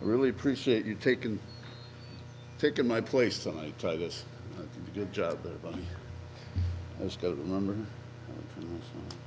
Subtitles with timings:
[0.00, 1.40] I really appreciate you taking
[2.58, 4.24] taking my place tonight, Titus.
[4.94, 5.84] Good job there, buddy.
[7.00, 9.18] I just got to remember how to turn this on.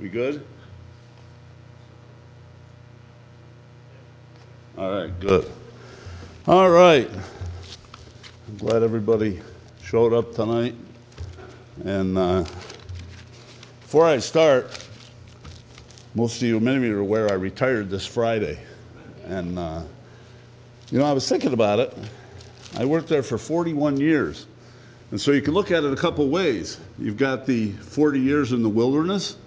[0.00, 0.44] We good?
[4.76, 5.50] All right, good.
[6.46, 7.08] All right.
[8.48, 9.40] I'm glad everybody
[9.82, 10.74] showed up tonight.
[11.84, 12.44] And uh,
[13.96, 14.86] before I start,
[16.14, 18.58] most of you, many of you are aware, I retired this Friday.
[19.24, 19.84] And, uh,
[20.90, 21.96] you know, I was thinking about it.
[22.76, 24.48] I worked there for 41 years.
[25.12, 26.78] And so you can look at it a couple ways.
[26.98, 29.38] You've got the 40 years in the wilderness,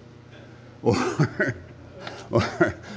[0.82, 0.96] or,
[2.32, 2.42] or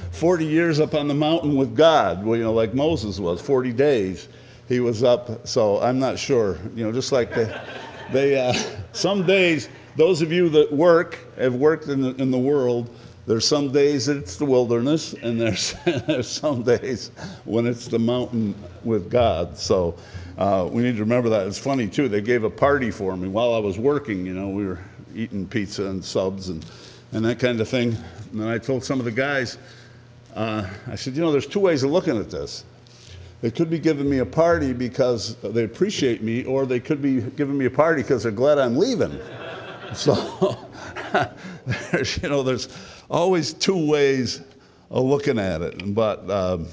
[0.09, 3.73] 40 years up on the mountain with God, well, you know, like Moses was, 40
[3.73, 4.27] days
[4.67, 5.47] he was up.
[5.47, 7.61] So I'm not sure, you know, just like they,
[8.11, 8.53] they uh,
[8.91, 12.89] some days, those of you that work, have worked in the, in the world,
[13.25, 15.75] there's some days it's the wilderness, and there's,
[16.07, 17.11] there's some days
[17.45, 19.57] when it's the mountain with God.
[19.57, 19.95] So
[20.37, 21.47] uh, we need to remember that.
[21.47, 22.09] It's funny, too.
[22.09, 24.25] They gave a party for me while I was working.
[24.25, 24.79] You know, we were
[25.15, 26.65] eating pizza and subs and,
[27.13, 27.95] and that kind of thing.
[28.31, 29.57] And then I told some of the guys,
[30.35, 32.65] uh, I said, you know, there's two ways of looking at this.
[33.41, 37.21] They could be giving me a party because they appreciate me, or they could be
[37.21, 39.19] giving me a party because they're glad I'm leaving.
[39.95, 40.57] So,
[41.91, 42.69] there's, you know, there's
[43.09, 44.41] always two ways
[44.89, 45.93] of looking at it.
[45.93, 46.67] But um,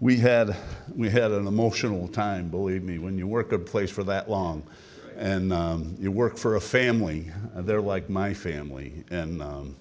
[0.00, 0.56] we had
[0.94, 4.62] we had an emotional time, believe me, when you work a place for that long,
[5.16, 7.30] and um, you work for a family.
[7.54, 9.76] They're like my family, and um,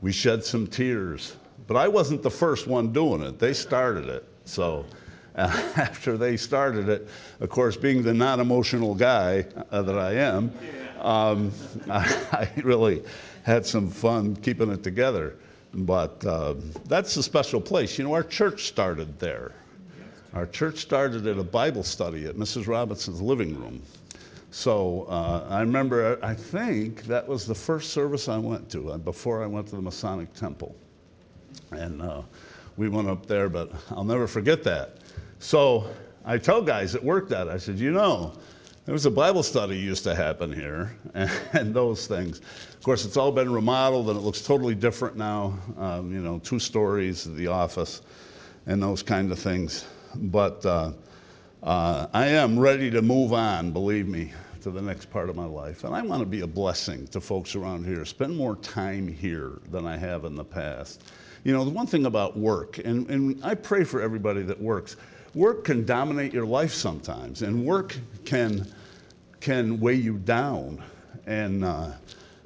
[0.00, 1.36] we shed some tears.
[1.66, 3.38] But I wasn't the first one doing it.
[3.38, 4.86] They started it, so.
[5.40, 5.46] Uh,
[5.76, 7.08] after they started it,
[7.40, 10.52] of course, being the non emotional guy uh, that I am,
[11.00, 11.50] um,
[11.90, 13.02] I, I, really
[13.42, 15.36] had some fun keeping it together.
[15.72, 17.96] But uh, that's a special place.
[17.96, 19.52] You know, our church started there.
[20.34, 22.66] Our church started at a Bible study at Mrs.
[22.66, 23.80] Robinson's living room.
[24.50, 28.98] So uh, I remember, I think that was the first service I went to uh,
[28.98, 30.76] before I went to the Masonic Temple.
[31.70, 32.22] And uh,
[32.76, 34.99] we went up there, but I'll never forget that.
[35.40, 35.88] So
[36.26, 38.34] I tell guys that work that, I said, you know,
[38.84, 42.40] there was a Bible study used to happen here, and, and, those things.
[42.74, 45.58] Of course, it's all been remodeled and it looks totally different now.
[45.78, 48.02] Um, you know, two stories, the office,
[48.66, 49.86] and those kind of things.
[50.14, 50.92] But uh,
[51.62, 55.46] uh, I am ready to move on, believe me, to the next part of my
[55.46, 55.84] life.
[55.84, 59.58] And I want to be a blessing to folks around here, spend more time here
[59.70, 61.02] than I have in the past.
[61.44, 64.96] You know, the one thing about work, and, and I pray for everybody that works,
[65.34, 68.66] work can dominate your life sometimes, and work can
[69.40, 70.82] can weigh you down.
[71.26, 71.92] And uh,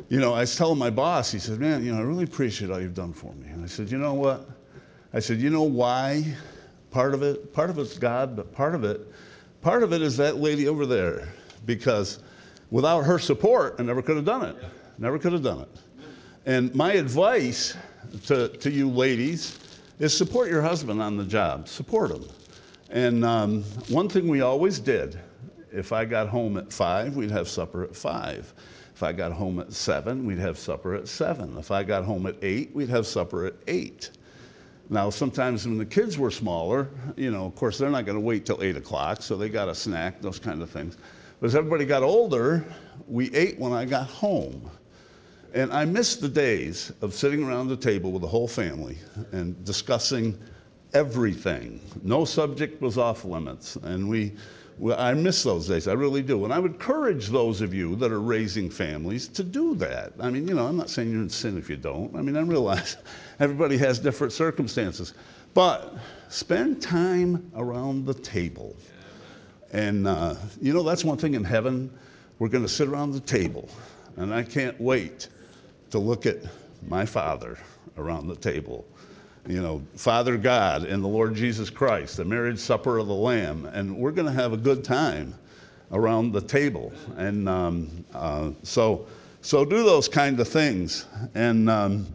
[0.08, 2.70] you know, I was telling my boss, he said, "Man, you know, I really appreciate
[2.70, 4.48] all you've done for me." And I said, "You know what?"
[5.12, 6.24] I said, "You know why?
[6.90, 9.00] Part of it, part of it's God, but part of it,
[9.62, 11.28] part of it is that lady over there,
[11.66, 12.20] because
[12.70, 14.56] without her support, I never could have done it.
[14.98, 15.68] Never could have done it."
[16.46, 17.74] And my advice
[18.26, 19.58] to, to you ladies
[19.98, 21.68] is support your husband on the job.
[21.68, 22.24] Support him.
[22.94, 25.18] And um, one thing we always did
[25.72, 28.54] if I got home at five, we'd have supper at five.
[28.94, 31.58] If I got home at seven, we'd have supper at seven.
[31.58, 34.12] If I got home at eight, we'd have supper at eight.
[34.90, 38.24] Now, sometimes when the kids were smaller, you know, of course, they're not going to
[38.24, 40.96] wait till eight o'clock, so they got a snack, those kind of things.
[41.40, 42.64] But as everybody got older,
[43.08, 44.70] we ate when I got home.
[45.52, 48.98] And I missed the days of sitting around the table with the whole family
[49.32, 50.38] and discussing
[50.94, 51.80] everything.
[52.02, 53.76] No subject was off limits.
[53.76, 54.32] And we,
[54.78, 55.88] well, I miss those days.
[55.88, 56.44] I really do.
[56.44, 60.12] And I would encourage those of you that are raising families to do that.
[60.20, 62.14] I mean, you know, I'm not saying you're in sin if you don't.
[62.16, 62.96] I mean, I realize
[63.40, 65.14] everybody has different circumstances.
[65.52, 65.94] But
[66.28, 68.74] spend time around the table.
[69.72, 71.90] And, uh, you know, that's one thing in heaven.
[72.38, 73.68] We're going to sit around the table.
[74.16, 75.28] And I can't wait
[75.90, 76.38] to look at
[76.86, 77.58] my Father
[77.96, 78.84] around the table
[79.46, 83.66] you know, Father God and the Lord Jesus Christ, the marriage supper of the Lamb,
[83.66, 85.34] and we're going to have a good time
[85.92, 86.92] around the table.
[87.16, 89.06] And um, uh, so,
[89.42, 92.06] so do those kind of things, and um,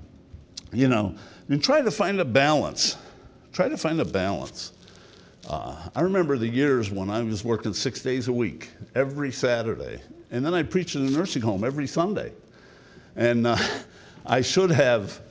[0.73, 1.15] you know,
[1.49, 2.97] and try to find a balance.
[3.53, 4.73] Try to find a balance.
[5.47, 10.01] Uh, I remember the years when I was working six days a week, every Saturday,
[10.31, 12.31] and then I preached in a nursing home every Sunday,
[13.15, 13.57] and uh,
[14.25, 15.21] I should have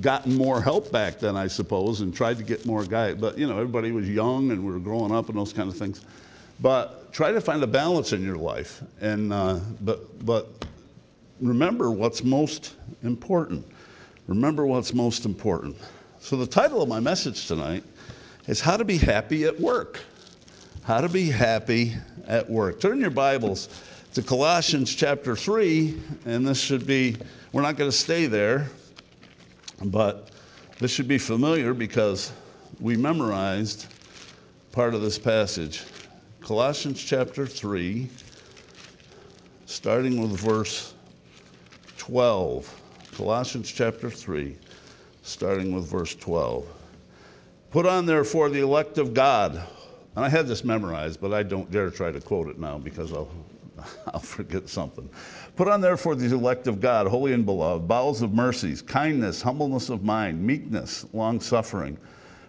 [0.00, 3.16] gotten more help back then, I suppose, and tried to get more guys.
[3.16, 5.76] But you know, everybody was young and we were growing up and those kind of
[5.76, 6.04] things.
[6.60, 10.48] But try to find a balance in your life, and uh, but but
[11.40, 13.66] remember what's most important.
[14.26, 15.76] Remember what's most important.
[16.18, 17.84] So, the title of my message tonight
[18.48, 20.00] is How to Be Happy at Work.
[20.82, 21.94] How to Be Happy
[22.26, 22.80] at Work.
[22.80, 23.68] Turn your Bibles
[24.14, 27.16] to Colossians chapter 3, and this should be,
[27.52, 28.66] we're not going to stay there,
[29.84, 30.30] but
[30.78, 32.32] this should be familiar because
[32.80, 33.86] we memorized
[34.72, 35.84] part of this passage.
[36.40, 38.08] Colossians chapter 3,
[39.66, 40.94] starting with verse
[41.98, 42.82] 12.
[43.16, 44.56] Colossians chapter 3,
[45.22, 46.66] starting with verse 12.
[47.70, 49.54] Put on, therefore, the elect of God.
[50.14, 53.12] And I had this memorized, but I don't dare try to quote it now because
[53.12, 53.28] I'll,
[54.06, 55.08] I'll forget something.
[55.56, 59.88] Put on, therefore, the elect of God, holy and beloved, bowels of mercies, kindness, humbleness
[59.88, 61.96] of mind, meekness, long suffering,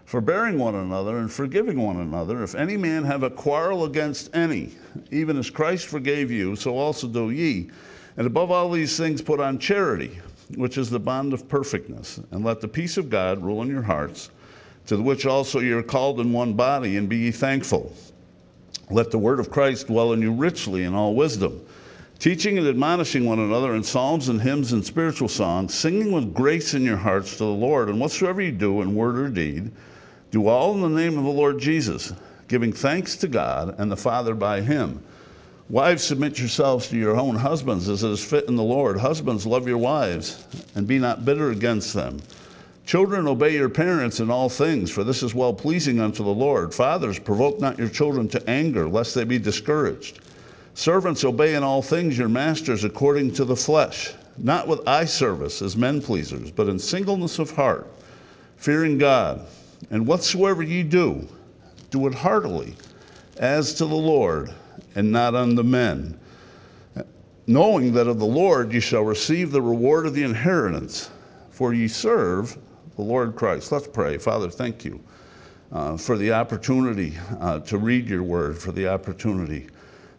[0.04, 2.42] forbearing one another, and forgiving one another.
[2.42, 4.72] If any man have a quarrel against any,
[5.10, 7.70] even as Christ forgave you, so also do ye.
[8.18, 10.18] And above all these things, put on charity
[10.56, 12.20] which is the bond of perfectness.
[12.30, 14.30] And let the peace of God rule in your hearts,
[14.86, 17.92] to the which also ye are called in one body, and be ye thankful.
[18.90, 21.60] Let the word of Christ dwell in you richly in all wisdom,
[22.18, 26.74] teaching and admonishing one another in psalms and hymns and spiritual songs, singing with grace
[26.74, 27.88] in your hearts to the Lord.
[27.88, 29.70] And whatsoever you do in word or deed,
[30.32, 32.12] do all in the name of the Lord Jesus,
[32.48, 35.00] giving thanks to God and the Father by him.
[35.70, 38.98] Wives, submit yourselves to your own husbands as it is fit in the Lord.
[38.98, 40.44] Husbands, love your wives
[40.74, 42.20] and be not bitter against them.
[42.84, 46.74] Children, obey your parents in all things, for this is well pleasing unto the Lord.
[46.74, 50.20] Fathers, provoke not your children to anger, lest they be discouraged.
[50.78, 55.60] Servants, obey in all things your masters according to the flesh, not with eye service
[55.60, 57.90] as men pleasers, but in singleness of heart,
[58.58, 59.44] fearing God.
[59.90, 61.26] And whatsoever ye do,
[61.90, 62.76] do it heartily,
[63.38, 64.54] as to the Lord
[64.94, 66.16] and not unto men,
[67.48, 71.10] knowing that of the Lord ye shall receive the reward of the inheritance,
[71.50, 72.56] for ye serve
[72.94, 73.72] the Lord Christ.
[73.72, 74.16] Let's pray.
[74.16, 75.00] Father, thank you
[75.72, 79.66] uh, for the opportunity uh, to read your word, for the opportunity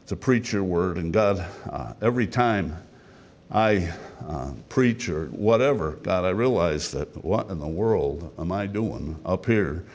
[0.10, 0.98] to preach your word.
[0.98, 2.76] And God, uh, every time
[3.52, 3.94] I
[4.28, 9.20] uh, preach or whatever, God, I realize that what in the world am I doing
[9.24, 9.86] up here?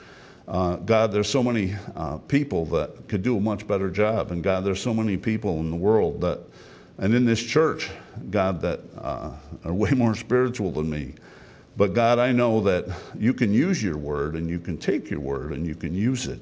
[0.47, 4.31] Uh, God, there's so many uh, people that could do a much better job.
[4.31, 6.39] And God, there's so many people in the world that,
[6.99, 7.91] and in this church,
[8.31, 9.33] God, that uh,
[9.65, 11.15] are way more spiritual than me.
[11.77, 12.87] But God, I know that
[13.19, 16.29] you can use your word and you can take your word and you can use
[16.29, 16.41] it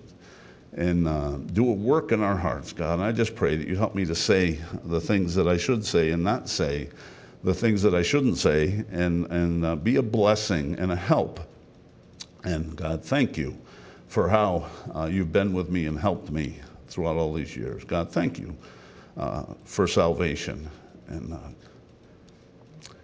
[0.74, 2.94] and uh, do a work in our hearts, God.
[2.94, 5.84] And I just pray that you help me to say the things that I should
[5.84, 6.88] say and not say
[7.44, 11.40] the things that I shouldn't say and, and uh, be a blessing and a help.
[12.44, 13.56] And God, thank you
[14.08, 16.58] for how uh, you've been with me and helped me
[16.88, 17.84] throughout all these years.
[17.84, 18.54] God, thank you
[19.16, 20.68] uh, for salvation.
[21.08, 21.38] And uh,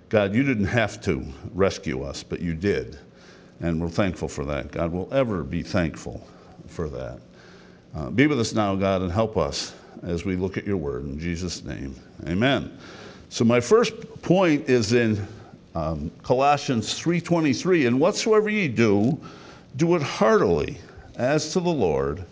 [0.08, 2.98] God, you didn't have to rescue us, but you did.
[3.60, 4.70] And we're thankful for that.
[4.70, 6.26] God, will ever be thankful
[6.66, 7.20] for that.
[7.94, 11.04] Uh, be with us now, God, and help us as we look at your word.
[11.04, 11.94] In Jesus' name,
[12.26, 12.78] amen.
[13.30, 15.26] So my first point is in
[15.74, 19.18] um, Colossians 3.23, and whatsoever ye do,
[19.76, 20.78] do it heartily
[21.16, 22.24] as to the Lord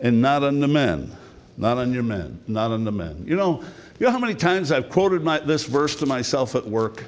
[0.00, 1.10] and not unto men.
[1.56, 3.22] Not on your men, not unto men.
[3.26, 3.62] You know,
[3.98, 7.04] you know how many times I've quoted my, this verse to myself at work?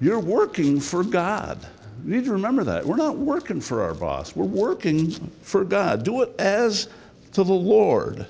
[0.00, 1.58] You're working for God.
[2.04, 2.86] You need to remember that.
[2.86, 5.10] We're not working for our boss, we're working
[5.42, 6.04] for God.
[6.04, 6.88] Do it as
[7.32, 8.26] to the Lord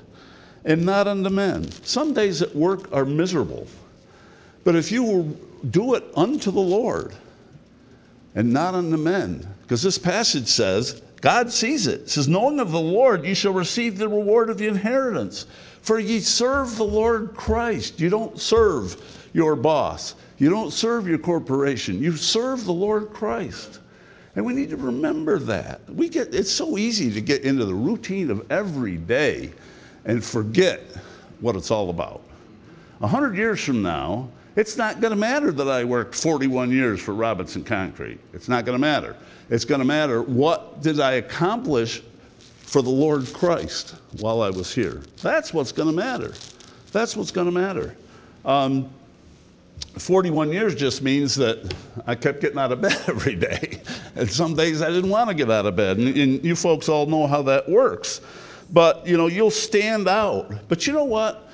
[0.65, 1.71] and not unto men.
[1.85, 3.67] Some days at work are miserable,
[4.65, 5.37] but if you
[5.71, 7.15] do it unto the Lord
[8.35, 12.03] and not unto men, because this passage says, God sees it.
[12.03, 15.47] It says, Knowing of the Lord, ye shall receive the reward of the inheritance.
[15.83, 17.99] For ye serve the Lord Christ.
[17.99, 18.97] You don't serve
[19.33, 22.03] your boss, you don't serve your corporation.
[22.03, 23.81] You serve the Lord Christ.
[24.37, 25.81] And we need to remember that.
[25.91, 29.53] We get, it's so easy to get into the routine of every day
[30.05, 30.81] and forget
[31.41, 32.23] what it's all about.
[33.01, 37.01] A hundred years from now, it's not going to matter that I worked 41 years
[37.01, 38.19] for Robinson Concrete.
[38.33, 39.17] It's not going to matter.
[39.51, 42.03] It's going to matter what did I accomplish
[42.63, 45.03] for the Lord Christ while I was here.
[45.23, 46.35] That's what's going to matter.
[46.93, 47.97] That's what's going to matter.
[48.45, 48.91] Um,
[49.99, 51.75] 41 years just means that
[52.07, 53.81] I kept getting out of bed every day.
[54.17, 55.99] And some days I didn't want to get out of bed.
[55.99, 58.21] And, and, you folks all know how that works.
[58.73, 60.53] But, you know, you'll stand out.
[60.69, 61.49] But you know what?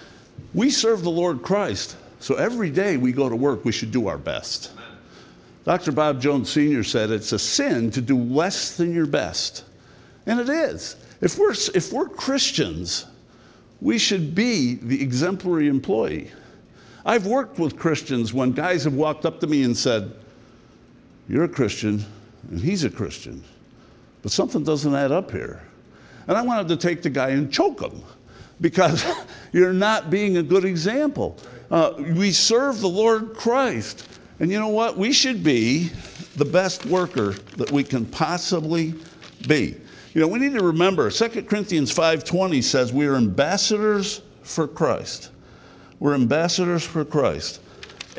[0.53, 1.97] We serve the Lord Christ.
[2.21, 4.73] So every day we go to work, we should do our best.
[5.65, 5.93] Dr.
[5.93, 6.85] Bob Jones Sr.
[6.85, 9.65] said it's a sin to do less than your best.
[10.27, 10.97] And it is.
[11.21, 13.07] If we're, if we're Christians,
[13.81, 16.31] we should be the exemplary employee.
[17.07, 20.13] I've worked with Christians when guys have walked up to me and said,
[21.29, 22.05] You're a Christian,
[22.51, 23.43] and he's a Christian,
[24.23, 25.63] but something doesn't add up here.
[26.27, 28.03] And I wanted to take the guy and choke him
[28.61, 29.05] because
[29.53, 31.37] you're not being a good example.
[31.71, 34.09] Uh, we serve the Lord Christ.
[34.41, 34.97] And you know what?
[34.97, 35.91] We should be
[36.37, 38.95] the best worker that we can possibly
[39.47, 39.77] be.
[40.15, 45.31] You know, we need to remember 2 Corinthians 5:20 says we are ambassadors for Christ.
[46.05, 47.63] We're ambassadors for Christ.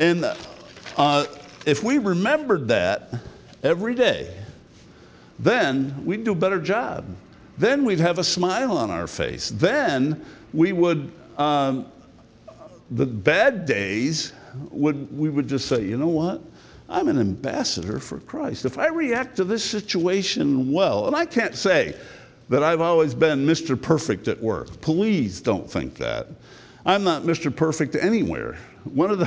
[0.00, 0.24] And
[0.96, 1.26] uh,
[1.66, 3.14] if we remembered that
[3.62, 4.34] every day,
[5.38, 7.04] then we'd do a better job.
[7.58, 9.50] Then we'd have a smile on our face.
[9.50, 11.86] Then we would, um,
[12.90, 14.32] the bad days,
[14.72, 16.42] would, we would just say, you know what?
[16.88, 18.64] I'm an ambassador for Christ.
[18.64, 21.94] If I react to this situation well, and I can't say
[22.48, 23.80] that I've always been Mr.
[23.80, 24.80] Perfect at work.
[24.80, 26.26] Please don't think that.
[26.86, 27.54] I'm not Mr.
[27.54, 28.56] Perfect anywhere.
[28.84, 29.26] One of the,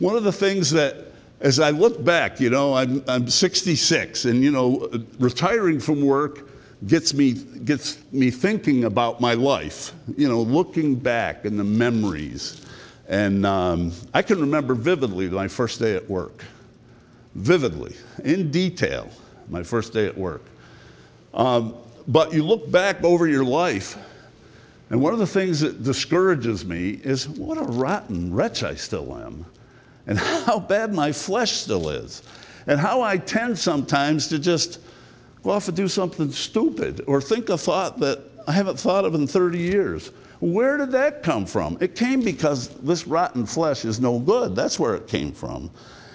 [0.00, 0.96] one of the things that,
[1.40, 6.48] as I look back, you know, I'm, I'm 66, and, you know, retiring from work
[6.88, 12.62] gets me, gets me thinking about my life, you know, looking back and the memories.
[13.08, 16.42] And um, I can remember vividly my first day at work
[17.36, 19.08] vividly, in detail,
[19.48, 20.42] my first day at work.
[21.34, 21.74] Um,
[22.08, 23.96] but you look back over your life,
[24.90, 29.16] and one of the things that discourages me is what a rotten wretch I still
[29.16, 29.44] am,
[30.06, 32.22] and how bad my flesh still is,
[32.66, 34.80] and how I tend sometimes to just
[35.42, 39.14] go off and do something stupid or think a thought that I haven't thought of
[39.14, 40.10] in 30 years.
[40.40, 41.78] Where did that come from?
[41.80, 44.54] It came because this rotten flesh is no good.
[44.54, 45.70] That's where it came from.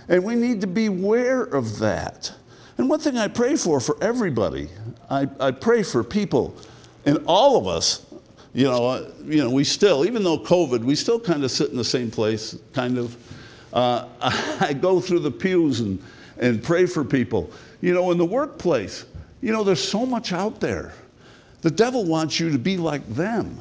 [0.07, 2.31] And we need to be aware of that.
[2.77, 4.69] And one thing I pray for for everybody,
[5.09, 6.55] I, I pray for people,
[7.05, 8.05] and all of us,
[8.53, 11.69] you know, uh, you know, we still, even though COVID, we still kind of sit
[11.69, 13.15] in the same place, kind of.
[13.73, 14.07] Uh,
[14.59, 16.01] I go through the pews and,
[16.37, 17.49] and pray for people.
[17.79, 19.05] You know, in the workplace,
[19.41, 20.93] you know, there's so much out there.
[21.61, 23.59] The devil wants you to be like them.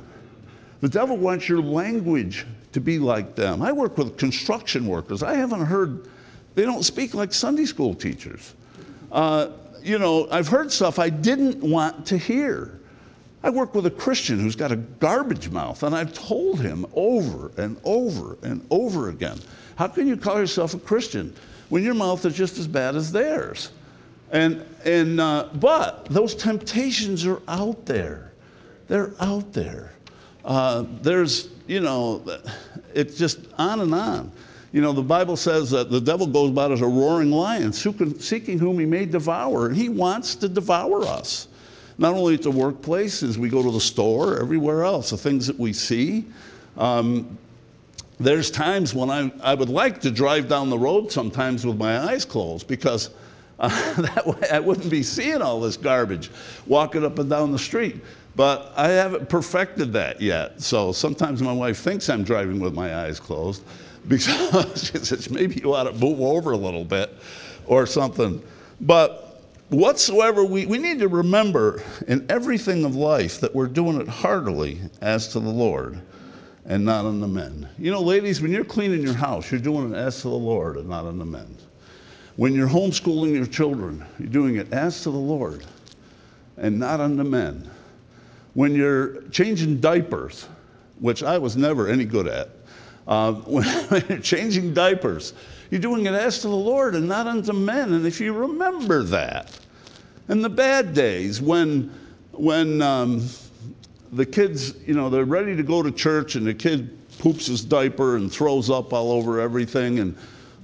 [0.80, 3.62] The devil wants your language to be like them.
[3.62, 5.22] I work with construction workers.
[5.22, 6.08] I haven't heard
[6.54, 8.54] they don't speak like Sunday school teachers.
[9.12, 9.50] Uh,
[9.82, 12.79] you know, I've heard stuff I didn't want to hear.
[13.42, 17.50] I work with a Christian who's got a garbage mouth, and I've told him over
[17.56, 19.38] and over and over again
[19.80, 21.34] how can you call yourself a Christian
[21.70, 23.70] when your mouth is just as bad as theirs?
[24.30, 28.32] And, and, uh, but those temptations are out there.
[28.88, 29.94] They're out there.
[30.44, 32.22] Uh, there's, you know,
[32.92, 34.30] it's just on and on.
[34.72, 38.58] You know, the Bible says that the devil goes about as a roaring lion, seeking
[38.58, 39.66] whom he may devour.
[39.66, 41.48] And he wants to devour us.
[42.00, 45.46] Not only at the workplace, as we go to the store, everywhere else, the things
[45.46, 46.24] that we see.
[46.78, 47.36] Um,
[48.18, 51.98] there's times when I, I would like to drive down the road sometimes with my
[51.98, 53.10] eyes closed because
[53.58, 53.68] uh,
[54.00, 56.30] that way I wouldn't be seeing all this garbage
[56.66, 58.00] walking up and down the street.
[58.34, 60.58] But I haven't perfected that yet.
[60.62, 63.62] So sometimes my wife thinks I'm driving with my eyes closed
[64.08, 67.14] because she says, maybe you ought to move over a little bit
[67.66, 68.42] or something.
[68.80, 69.29] But
[69.70, 74.80] whatsoever we, we need to remember in everything of life that we're doing it heartily
[75.00, 76.00] as to the Lord
[76.66, 77.68] and not on the men.
[77.78, 80.76] You know, ladies, when you're cleaning your house, you're doing it as to the Lord
[80.76, 81.56] and not on the men.
[82.36, 85.64] When you're homeschooling your children, you're doing it as to the Lord
[86.56, 87.68] and not on the men.
[88.54, 90.48] When you're changing diapers,
[90.98, 92.50] which I was never any good at,
[93.06, 93.64] uh, when,
[94.08, 95.32] you're changing diapers,
[95.70, 97.92] you're doing it as to the Lord and not unto men.
[97.92, 99.56] And if you remember that,
[100.28, 101.92] in the bad days when,
[102.32, 103.26] when um,
[104.12, 107.64] the kids, you know, they're ready to go to church and the kid poops his
[107.64, 110.16] diaper and throws up all over everything and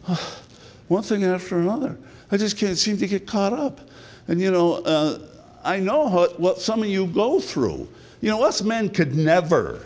[0.09, 0.17] uh,
[0.89, 1.97] one thing after another.
[2.31, 3.81] I just can't seem to get caught up.
[4.29, 5.21] And, you know, uh,
[5.63, 7.89] I know what, what some of you go through.
[8.21, 9.83] You know, us men could never,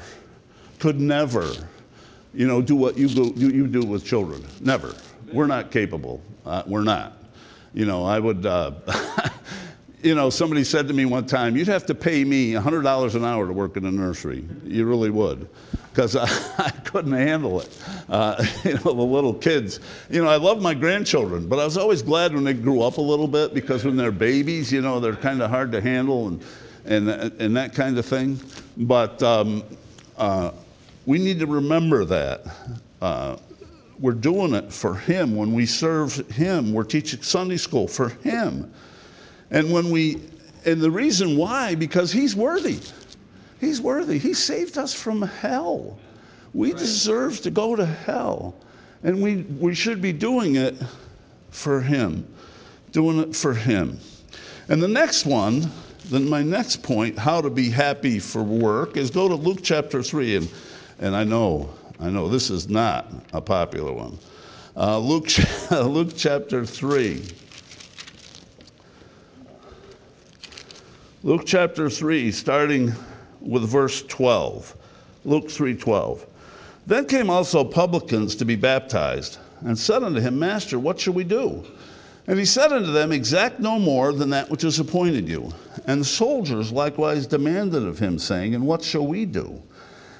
[0.78, 1.52] could never
[2.34, 4.44] you know, do what you do, you do with children.
[4.60, 4.94] Never.
[5.32, 6.20] We're not capable.
[6.44, 7.16] Uh, we're not.
[7.74, 8.72] You know, I would, uh,
[10.02, 13.24] you know, somebody said to me one time, you'd have to pay me $100 an
[13.24, 14.44] hour to work in a nursery.
[14.64, 15.48] You really would.
[15.92, 16.26] Because I,
[16.58, 17.78] I, couldn't handle it.
[18.08, 19.80] Uh, you know, the little kids.
[20.10, 22.98] You know, I love my grandchildren, but I was always glad when they grew up
[22.98, 26.28] a little bit because when they're babies, you know, they're kind of hard to handle
[26.28, 26.42] and,
[26.86, 28.40] and, and that kind of thing.
[28.76, 29.62] But, um,
[30.18, 30.50] uh,
[31.06, 32.42] we need to remember that.
[33.00, 33.36] Uh,
[34.00, 35.36] we're doing it for Him.
[35.36, 38.72] When we serve Him, we're teaching Sunday school for Him.
[39.50, 40.22] And when we,
[40.64, 42.78] and the reason why, because He's worthy.
[43.60, 44.18] He's worthy.
[44.18, 45.98] He saved us from hell.
[46.54, 48.54] We deserve to go to hell.
[49.02, 50.76] And we, we should be doing it
[51.50, 52.26] for Him,
[52.92, 53.98] doing it for Him.
[54.68, 55.70] And the next one,
[56.06, 60.02] then my next point, how to be happy for work, is go to Luke chapter
[60.02, 60.36] 3.
[60.36, 60.50] And,
[61.00, 64.18] and I know, I know this is not a popular one.
[64.74, 65.28] Uh, Luke,
[65.70, 67.22] Luke chapter 3.
[71.22, 72.94] Luke chapter 3, starting
[73.42, 74.74] with verse 12.
[75.26, 76.20] Luke 3:12.
[76.86, 81.24] Then came also publicans to be baptized, and said unto him, Master, what shall we
[81.24, 81.62] do?
[82.26, 85.52] And he said unto them, Exact no more than that which is appointed you.
[85.86, 89.60] And the soldiers likewise demanded of him, saying, And what shall we do?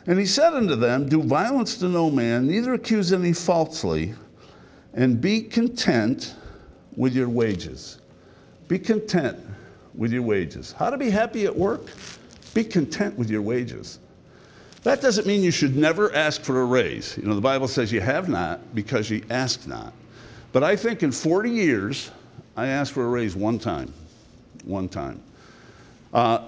[0.07, 4.15] And he said unto them, Do violence to no man, neither accuse any falsely,
[4.95, 6.35] and be content
[6.97, 7.99] with your wages.
[8.69, 9.39] Be content
[9.95, 10.73] with your wages.
[10.73, 11.91] How to be happy at work?
[12.55, 13.99] Be content with your wages.
[14.83, 17.17] That doesn't mean you should never ask for a raise.
[17.19, 19.93] You know, the Bible says you have not because you ask not.
[20.53, 22.11] But I think in 40 years,
[22.57, 23.93] I asked for a raise one time.
[24.65, 25.21] One time.
[26.15, 26.47] Uh,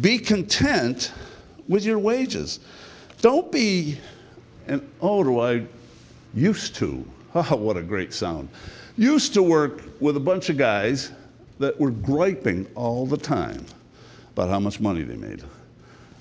[0.00, 1.12] be content
[1.68, 2.60] with your wages.
[3.20, 3.98] Don't be,
[4.66, 5.64] and oh, do I
[6.34, 7.04] used to.
[7.34, 8.48] Oh, what a great sound.
[8.96, 11.10] Used to work with a bunch of guys
[11.58, 13.64] that were griping all the time
[14.32, 15.42] about how much money they made.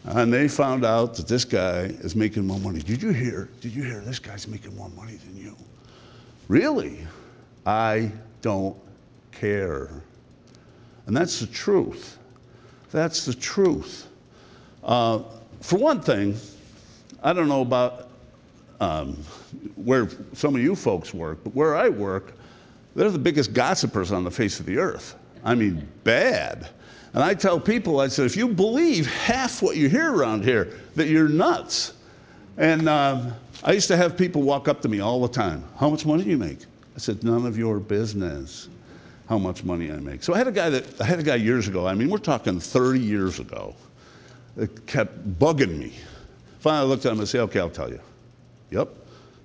[0.05, 2.79] And they found out that this guy is making more money.
[2.79, 3.49] Did you hear?
[3.61, 5.55] Did you hear this guy's making more money than you?
[6.49, 7.07] Really?
[7.65, 8.75] I don't
[9.31, 9.89] care.
[11.07, 12.17] And that's the truth.
[12.91, 14.07] That's the truth.
[14.83, 15.23] Uh,
[15.61, 16.37] for one thing,
[17.21, 18.09] I don't know about
[18.79, 19.17] um,
[19.75, 22.33] where some of you folks work, but where I work,
[22.95, 25.15] they're the biggest gossipers on the face of the earth.
[25.43, 26.69] I mean, bad.
[27.13, 30.79] And I tell people, I said, if you believe half what you hear around here,
[30.95, 31.93] that you're nuts.
[32.57, 35.63] And um, I used to have people walk up to me all the time.
[35.77, 36.59] How much money do you make?
[36.95, 38.67] I said, none of your business
[39.29, 40.21] how much money I make.
[40.21, 41.87] So I had a guy that I had a guy years ago.
[41.87, 43.73] I mean, we're talking 30 years ago.
[44.55, 45.93] That kept bugging me.
[46.59, 47.99] Finally, I looked at him and said, "Okay, I'll tell you.
[48.71, 48.89] Yep,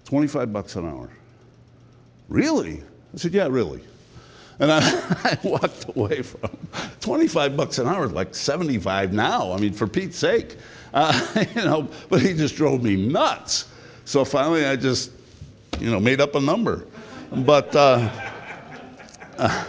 [0.04, 1.08] 25 bucks an hour.
[2.28, 2.82] Really?
[3.14, 3.80] I said, "Yeah, really."
[4.60, 4.80] And I,
[5.24, 6.50] I, walked away from
[7.00, 9.52] 25 bucks an hour, like 75 now.
[9.52, 10.56] I mean, for Pete's sake,
[10.94, 11.88] uh, you know.
[12.08, 13.68] But he just drove me nuts.
[14.04, 15.12] So finally, I just,
[15.78, 16.86] you know, made up a number.
[17.30, 18.10] But, uh,
[19.38, 19.64] uh,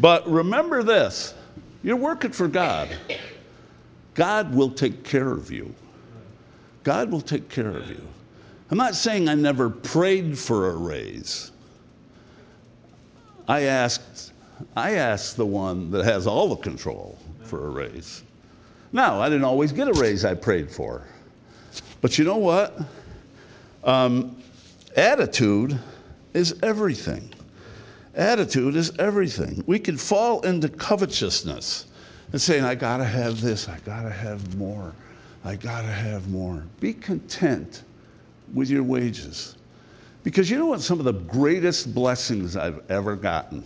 [0.00, 1.34] but remember this:
[1.82, 2.88] you're working for God.
[4.18, 5.72] God will take care of you.
[6.82, 8.02] God will take care of you.
[8.68, 11.52] I'm not saying I never prayed for a raise.
[13.46, 14.32] I asked,
[14.74, 18.24] I asked the one that has all the control for a raise.
[18.90, 21.04] Now, I didn't always get a raise I prayed for.
[22.00, 22.76] But you know what?
[23.84, 24.42] Um,
[24.96, 25.78] attitude
[26.34, 27.32] is everything.
[28.16, 29.62] Attitude is everything.
[29.68, 31.86] We can fall into covetousness
[32.32, 34.92] and saying, I gotta have this, I gotta have more,
[35.44, 36.62] I gotta have more.
[36.80, 37.82] Be content
[38.54, 39.56] with your wages.
[40.24, 40.80] Because you know what?
[40.80, 43.64] Some of the greatest blessings I've ever gotten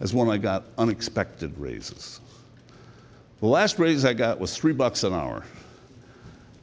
[0.00, 2.20] is when I got unexpected raises.
[3.40, 5.44] The last raise I got was three bucks an hour.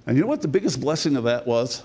[0.08, 1.84] And you know what the biggest blessing of that was?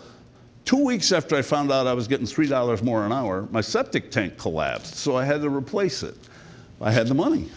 [0.64, 4.10] Two weeks after I found out I was getting $3 more an hour, my septic
[4.10, 6.16] tank collapsed, so I had to replace it.
[6.80, 7.48] I had the money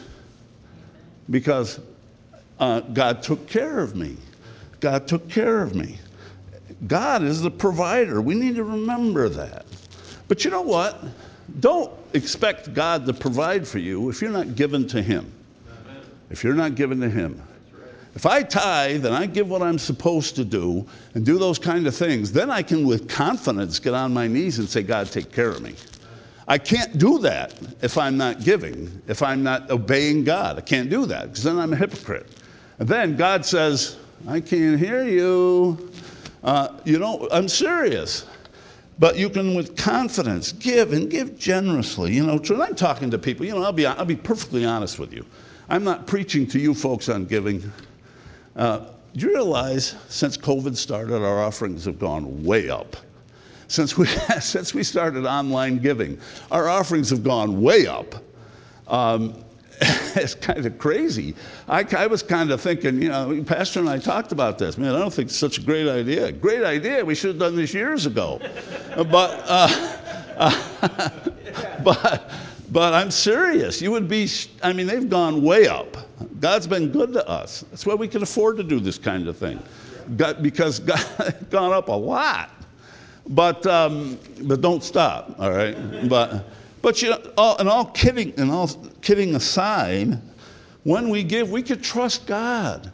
[1.30, 1.80] because
[2.60, 4.18] uh, God took care of me.
[4.80, 5.98] God took care of me.
[6.88, 8.22] God is the provider.
[8.22, 9.66] We need to remember that.
[10.28, 11.04] But you know what?
[11.60, 15.32] Don't expect God to provide for you if you're not given to Him.
[16.30, 17.42] If you're not given to Him.
[18.16, 21.88] If I tithe and I give what I'm supposed to do and do those kind
[21.88, 25.32] of things, then I can, with confidence, get on my knees and say, God, take
[25.32, 25.76] care of me.
[26.48, 30.58] I can't do that if I'm not giving, if I'm not obeying God.
[30.58, 32.28] I can't do that because then I'm a hypocrite.
[32.80, 35.92] And then God says, I can't hear you.
[36.44, 38.26] Uh, you know, I'm serious.
[39.00, 42.14] But you can, with confidence, give and give generously.
[42.14, 45.00] You know, when I'm talking to people, you know, I'll be, I'll be perfectly honest
[45.00, 45.26] with you.
[45.70, 47.72] I'm not preaching to you folks on giving.
[48.56, 52.98] Uh, do you realize since COVID started, our offerings have gone way up?
[53.74, 54.06] Since we,
[54.40, 56.20] since we started online giving,
[56.52, 58.14] our offerings have gone way up.
[58.88, 59.44] Um,
[59.82, 61.34] it's kind of crazy.
[61.68, 64.78] I, I, was kind of thinking, you know, Pastor and I talked about this.
[64.78, 66.32] Man, I don't think it's such a great idea.
[66.32, 67.04] Great idea.
[67.04, 68.40] We should have done this years ago.
[68.96, 69.98] but, uh,
[70.38, 71.10] uh,
[71.84, 72.30] but,
[72.72, 73.82] but I'm serious.
[73.82, 74.30] You would be,
[74.62, 75.98] I mean, they've gone way up.
[76.40, 77.66] God's been good to us.
[77.72, 79.60] That's why we can afford to do this kind of thing.
[80.16, 82.52] got, because God gone up a lot.
[83.28, 86.10] But, um, but don't stop, all right?
[86.10, 86.46] But,
[86.82, 88.68] but you know, all, and all kidding, and all
[89.02, 90.20] kidding aside,
[90.84, 92.92] when we give, we could trust God.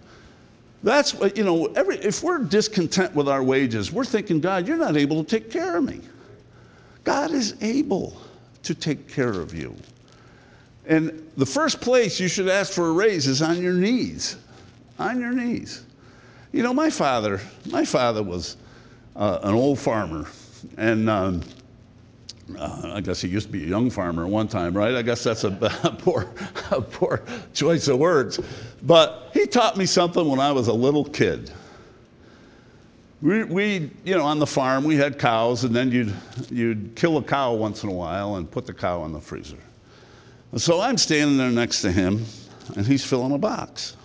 [0.83, 4.77] That's what, you know, every, if we're discontent with our wages, we're thinking, God, you're
[4.77, 6.01] not able to take care of me.
[7.03, 8.15] God is able
[8.63, 9.75] to take care of you.
[10.85, 14.37] And the first place you should ask for a raise is on your knees.
[14.99, 15.83] On your knees.
[16.51, 18.57] You know, my father, my father was
[19.19, 20.25] an old farmer,
[20.77, 21.41] and um,
[22.57, 24.95] uh, I guess he used to be a young farmer one time, right?
[24.95, 25.49] I guess that's a,
[25.83, 26.27] a, poor,
[26.71, 28.39] a poor choice of words.
[28.83, 31.51] But he taught me something when I was a little kid.
[33.21, 36.13] We, we, you know, on the farm, we had cows, and then you'd,
[36.49, 39.57] you'd kill a cow once in a while and put the cow in the freezer.
[40.55, 42.25] So I'm standing there next to him,
[42.75, 43.97] and he's filling a box.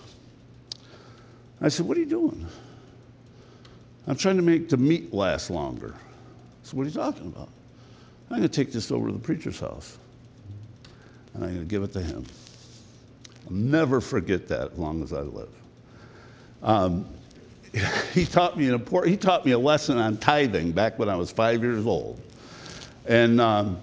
[1.61, 2.47] I said, What are you doing?
[4.07, 5.95] I'm trying to make the meat last longer.
[6.63, 7.49] So, what are you talking about?
[8.31, 9.99] I'm going to take this over to the preacher's house,
[11.35, 12.25] and I'm going to give it to him.
[13.47, 15.51] I'll never forget that as long as I live.
[16.63, 17.07] Um,
[18.15, 21.17] he taught me an important, he taught me a lesson on tithing back when I
[21.17, 22.21] was five years old.
[23.07, 23.79] And um,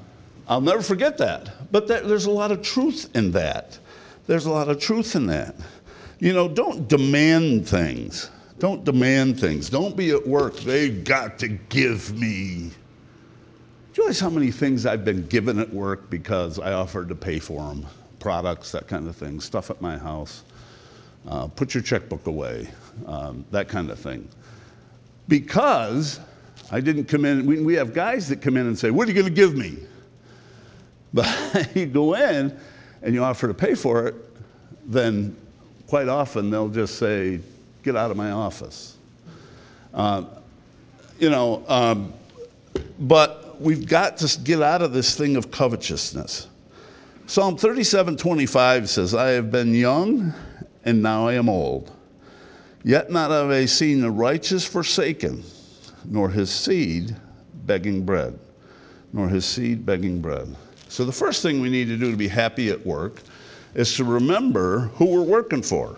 [0.47, 1.71] I'll never forget that.
[1.71, 3.77] But that, there's a lot of truth in that.
[4.27, 5.55] There's a lot of truth in that.
[6.19, 8.29] You know, don't demand things.
[8.61, 9.71] Don't demand things.
[9.71, 10.55] Don't be at work.
[10.57, 12.69] They've got to give me.
[12.69, 12.71] Do
[13.95, 17.39] you realize how many things I've been given at work because I offered to pay
[17.39, 17.87] for them?
[18.19, 20.43] Products, that kind of thing, stuff at my house.
[21.27, 22.69] Uh, put your checkbook away,
[23.07, 24.29] um, that kind of thing.
[25.27, 26.19] Because
[26.69, 29.11] I didn't come in, we, we have guys that come in and say, What are
[29.11, 29.77] you going to give me?
[31.13, 32.55] But you go in
[33.01, 34.15] and you offer to pay for it,
[34.85, 35.35] then
[35.87, 37.39] quite often they'll just say,
[37.83, 38.97] Get out of my office.
[39.93, 40.25] Uh,
[41.19, 42.13] you know, um,
[42.99, 46.47] but we've got to get out of this thing of covetousness.
[47.27, 50.33] Psalm 37 25 says, I have been young
[50.85, 51.91] and now I am old.
[52.83, 55.43] Yet not have I seen the righteous forsaken,
[56.05, 57.15] nor his seed
[57.65, 58.37] begging bread,
[59.13, 60.55] nor his seed begging bread.
[60.89, 63.21] So, the first thing we need to do to be happy at work
[63.75, 65.95] is to remember who we're working for.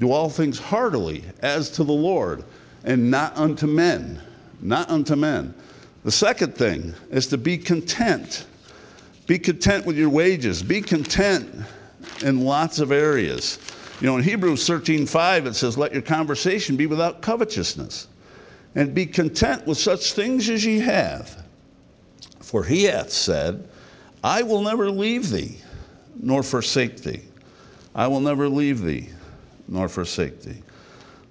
[0.00, 2.44] Do all things heartily as to the Lord
[2.84, 4.20] and not unto men.
[4.60, 5.54] Not unto men.
[6.04, 8.46] The second thing is to be content.
[9.26, 10.62] Be content with your wages.
[10.62, 11.48] Be content
[12.22, 13.58] in lots of areas.
[14.00, 18.08] You know, in Hebrews 13:5 it says, "Let your conversation be without covetousness,
[18.74, 21.42] and be content with such things as ye have.
[22.40, 23.66] For he hath said,
[24.22, 25.58] I will never leave thee,
[26.20, 27.22] nor forsake thee.
[27.94, 29.08] I will never leave thee,
[29.68, 30.62] nor forsake thee."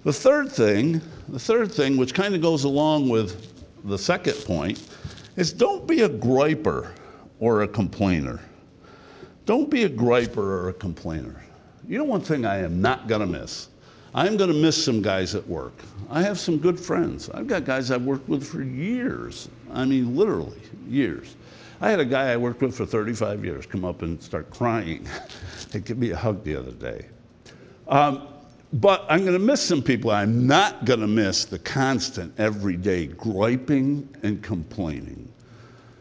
[0.04, 3.52] The third thing, the third thing, which kind of goes along with
[3.84, 4.82] the second point,
[5.36, 6.90] is don't be a griper
[7.40, 8.40] or a complainer.
[9.46, 11.42] Don't be a griper or a complainer.
[11.88, 13.68] You know, one thing I am not going to miss?
[14.14, 15.72] I'm going to miss some guys at work.
[16.08, 17.28] I have some good friends.
[17.30, 19.48] I've got guys I've worked with for years.
[19.72, 21.34] I mean, literally, years.
[21.80, 25.06] I had a guy I worked with for 35 years come up and start crying
[25.72, 27.06] and give me a hug the other day.
[27.88, 28.28] Um,
[28.74, 30.10] but I'm going to miss some people.
[30.10, 35.28] I'm not going to miss the constant, everyday griping and complaining.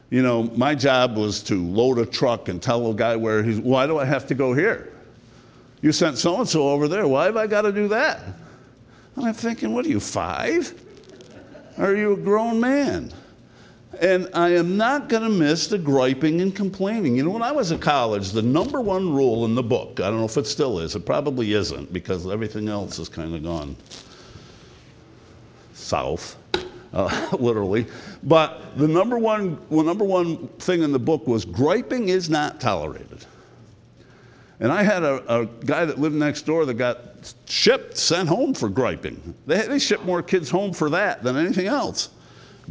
[0.09, 3.59] You know, my job was to load a truck and tell a guy where he's,
[3.59, 4.93] why do I have to go here?
[5.81, 7.07] You sent so and so over there.
[7.07, 8.21] Why have I got to do that?
[9.15, 10.73] And I'm thinking, what are you, five?
[11.77, 13.11] Are you a grown man?
[14.01, 17.15] And I am not going to miss the griping and complaining.
[17.15, 20.09] You know, when I was at college, the number one rule in the book, I
[20.09, 23.43] don't know if it still is, it probably isn't because everything else has kind of
[23.43, 23.75] gone
[25.73, 26.37] south,
[26.93, 27.85] uh, literally.
[28.23, 32.59] But the number one, well, number one thing in the book was griping is not
[32.59, 33.25] tolerated.
[34.59, 38.53] And I had a, a, guy that lived next door that got shipped, sent home
[38.53, 39.33] for griping.
[39.45, 42.09] They, they shipped more kids home for that than anything else.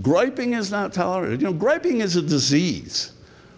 [0.00, 1.42] Griping is not tolerated.
[1.42, 3.12] You know, griping is a disease.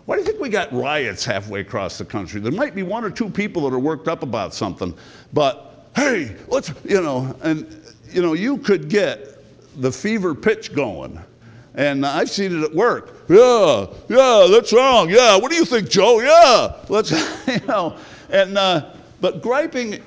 [0.07, 2.41] Why do you think we got riots halfway across the country?
[2.41, 4.95] There might be one or two people that are worked up about something,
[5.33, 7.67] but hey, let's, you know, and,
[8.11, 9.39] you know, you could get
[9.77, 11.19] the fever pitch going.
[11.77, 13.15] And I've seen it at work.
[13.29, 15.09] Yeah, yeah, that's wrong.
[15.09, 16.21] Yeah, what do you think, Joe?
[16.21, 17.11] Yeah, let's,
[17.49, 17.97] you know.
[18.31, 20.03] And, uh, but griping,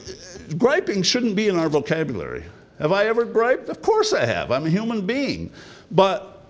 [0.58, 2.44] griping shouldn't be in our vocabulary.
[2.80, 3.70] Have I ever griped?
[3.70, 4.52] Of course I have.
[4.52, 5.52] I'm a human being.
[5.92, 6.42] But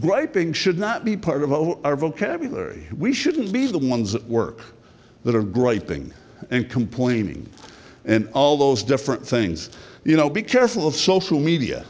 [0.00, 1.52] griping should not be part of
[1.84, 2.86] our vocabulary.
[2.96, 4.60] We shouldn't be the ones at work
[5.24, 6.12] that are griping
[6.50, 7.48] and complaining
[8.04, 9.70] and all those different things.
[10.04, 11.84] You know, be careful of social media.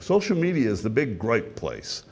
[0.00, 2.04] Social media is the big gripe place.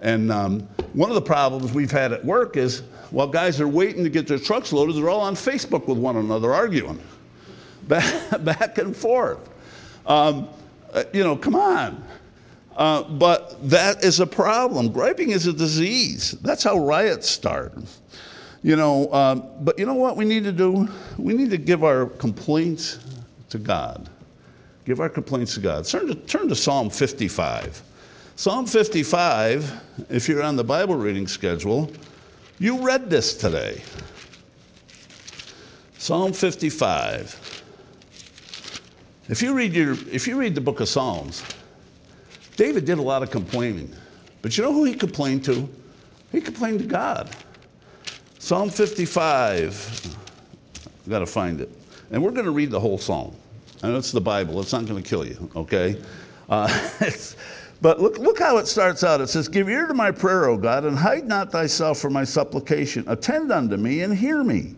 [0.00, 0.60] And um,
[0.92, 4.26] one of the problems we've had at work is while guys are waiting to get
[4.26, 7.00] their trucks loaded, they're all on Facebook with one another arguing
[7.88, 9.48] back, back and forth.
[10.06, 10.48] Um,
[10.92, 12.04] uh, you know, come on.
[12.76, 14.92] Uh, but that is a problem.
[14.92, 16.32] Griping is a disease.
[16.42, 17.72] That's how riots start.
[18.62, 20.88] You know, um, but you know what we need to do?
[21.16, 22.98] We need to give our complaints
[23.48, 24.10] to God.
[24.84, 25.86] Give our complaints to God.
[25.86, 27.82] Turn to, turn to Psalm 55.
[28.36, 31.90] Psalm 55, if you're on the Bible reading schedule,
[32.58, 33.80] you read this today.
[35.96, 37.62] Psalm 55.
[39.28, 41.42] If you read, your, if you read the book of Psalms,
[42.56, 43.94] David did a lot of complaining.
[44.42, 45.68] But you know who he complained to?
[46.32, 47.30] He complained to God.
[48.38, 50.16] Psalm 55.
[51.04, 51.70] I've got to find it.
[52.10, 53.34] And we're going to read the whole psalm.
[53.82, 56.00] Know it's the Bible, it's not going to kill you, okay?
[56.48, 56.90] Uh,
[57.82, 59.20] but look, look how it starts out.
[59.20, 62.24] It says, Give ear to my prayer, O God, and hide not thyself from my
[62.24, 63.04] supplication.
[63.06, 64.74] Attend unto me and hear me.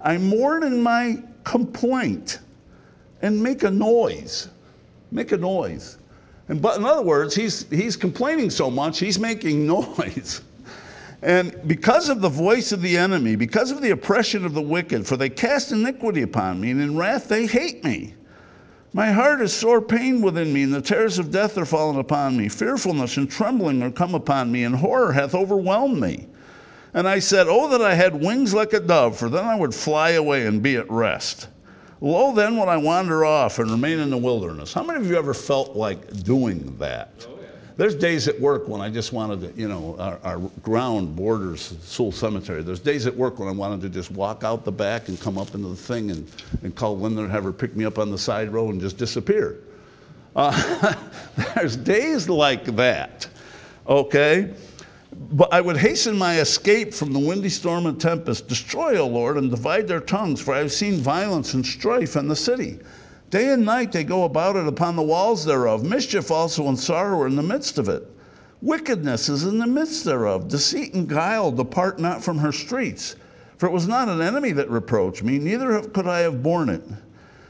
[0.00, 2.38] I mourn in my complaint
[3.22, 4.48] and make a noise.
[5.10, 5.97] Make a noise.
[6.48, 10.42] And, but in other words, he's, he's complaining so much, he's making noise.
[11.20, 15.06] And because of the voice of the enemy, because of the oppression of the wicked,
[15.06, 18.14] for they cast iniquity upon me, and in wrath they hate me.
[18.92, 22.36] My heart is sore pain within me, and the terrors of death are fallen upon
[22.36, 22.48] me.
[22.48, 26.28] Fearfulness and trembling are come upon me, and horror hath overwhelmed me.
[26.94, 29.74] And I said, Oh, that I had wings like a dove, for then I would
[29.74, 31.48] fly away and be at rest.
[32.00, 34.72] Lo, then when I wander off and remain in the wilderness.
[34.72, 37.26] How many of you ever felt like doing that?
[37.28, 37.48] Oh, yeah.
[37.76, 41.74] There's days at work when I just wanted to, you know, our, our, ground borders
[41.82, 42.62] Sewell Cemetery.
[42.62, 45.38] There's days at work when I wanted to just walk out the back and come
[45.38, 46.30] up into the thing and,
[46.62, 48.96] and call Linda and have her pick me up on the side row and just
[48.96, 49.58] disappear.
[50.36, 50.94] Uh,
[51.54, 53.26] there's days like that,
[53.88, 54.54] okay?
[55.32, 58.46] But I would hasten my escape from the windy storm and tempest.
[58.46, 62.28] Destroy, O Lord, and divide their tongues, for I have seen violence and strife in
[62.28, 62.78] the city.
[63.30, 65.82] Day and night they go about it upon the walls thereof.
[65.82, 68.06] Mischief also and sorrow are in the midst of it.
[68.60, 70.46] Wickedness is in the midst thereof.
[70.46, 73.16] Deceit and guile depart not from her streets.
[73.56, 76.84] For it was not an enemy that reproached me, neither could I have borne it.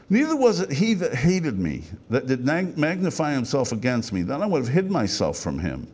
[0.09, 4.21] Neither was it he that hated me, that did magnify himself against me.
[4.21, 5.87] Then I would have hid myself from him.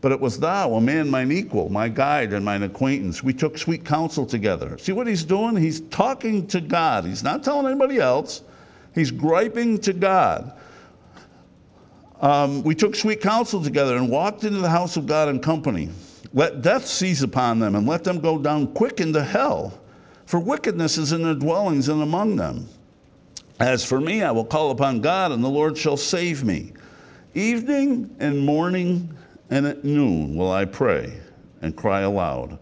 [0.00, 3.22] But it was thou, a man mine equal, my guide and mine acquaintance.
[3.24, 4.78] We took sweet counsel together.
[4.78, 5.56] See what he's doing?
[5.56, 7.04] He's talking to God.
[7.04, 8.42] He's not telling anybody else.
[8.94, 10.52] He's griping to God.
[12.20, 15.88] Um, we took sweet counsel together and walked into the house of God in company.
[16.32, 19.80] Let death seize upon them and let them go down quick into hell.
[20.26, 22.68] For wickedness is in their dwellings and among them.
[23.60, 26.72] As for me, I will call upon God, and the Lord shall save me.
[27.34, 29.08] Evening and morning
[29.50, 31.12] and at noon will I pray
[31.62, 32.58] and cry aloud,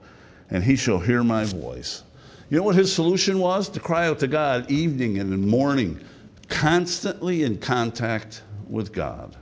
[0.51, 2.03] and he shall hear my voice.
[2.49, 3.69] You know what his solution was?
[3.71, 6.01] To cry out to God evening and in morning,
[6.49, 9.37] constantly in contact with God.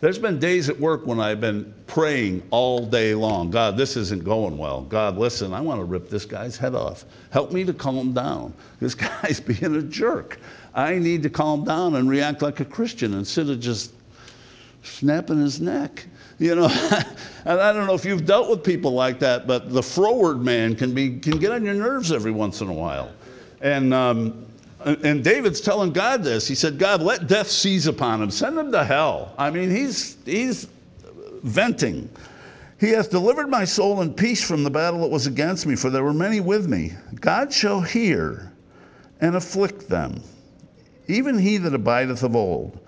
[0.00, 4.24] There's been days at work when I've been praying all day long God, this isn't
[4.24, 4.82] going well.
[4.82, 7.04] God, listen, I want to rip this guy's head off.
[7.30, 8.54] Help me to calm down.
[8.80, 10.38] This guy's being a jerk.
[10.74, 13.92] I need to calm down and react like a Christian instead of just
[14.82, 16.06] snapping his neck.
[16.40, 16.68] You know,
[17.44, 20.74] and I don't know if you've dealt with people like that, but the froward man
[20.74, 23.12] can be can get on your nerves every once in a while.
[23.60, 24.46] And um,
[24.84, 26.48] and David's telling God this.
[26.48, 28.30] He said, God, let death seize upon him.
[28.30, 29.34] Send him to hell.
[29.36, 30.66] I mean, he's he's
[31.42, 32.08] venting.
[32.78, 35.90] He hath delivered my soul in peace from the battle that was against me, for
[35.90, 36.94] there were many with me.
[37.20, 38.50] God shall hear
[39.20, 40.22] and afflict them,
[41.06, 42.80] even he that abideth of old.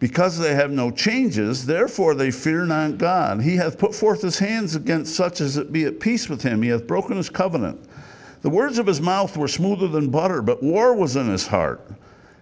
[0.00, 3.42] Because they have no changes, therefore they fear not God.
[3.42, 6.62] He hath put forth his hands against such as be at peace with him.
[6.62, 7.78] He hath broken his covenant.
[8.40, 11.86] The words of his mouth were smoother than butter, but war was in his heart.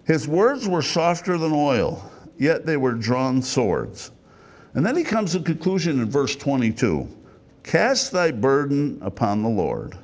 [0.05, 4.11] His words were softer than oil, yet they were drawn swords.
[4.73, 7.09] And then he comes to conclusion in verse 22
[7.63, 9.97] Cast thy burden upon the Lord,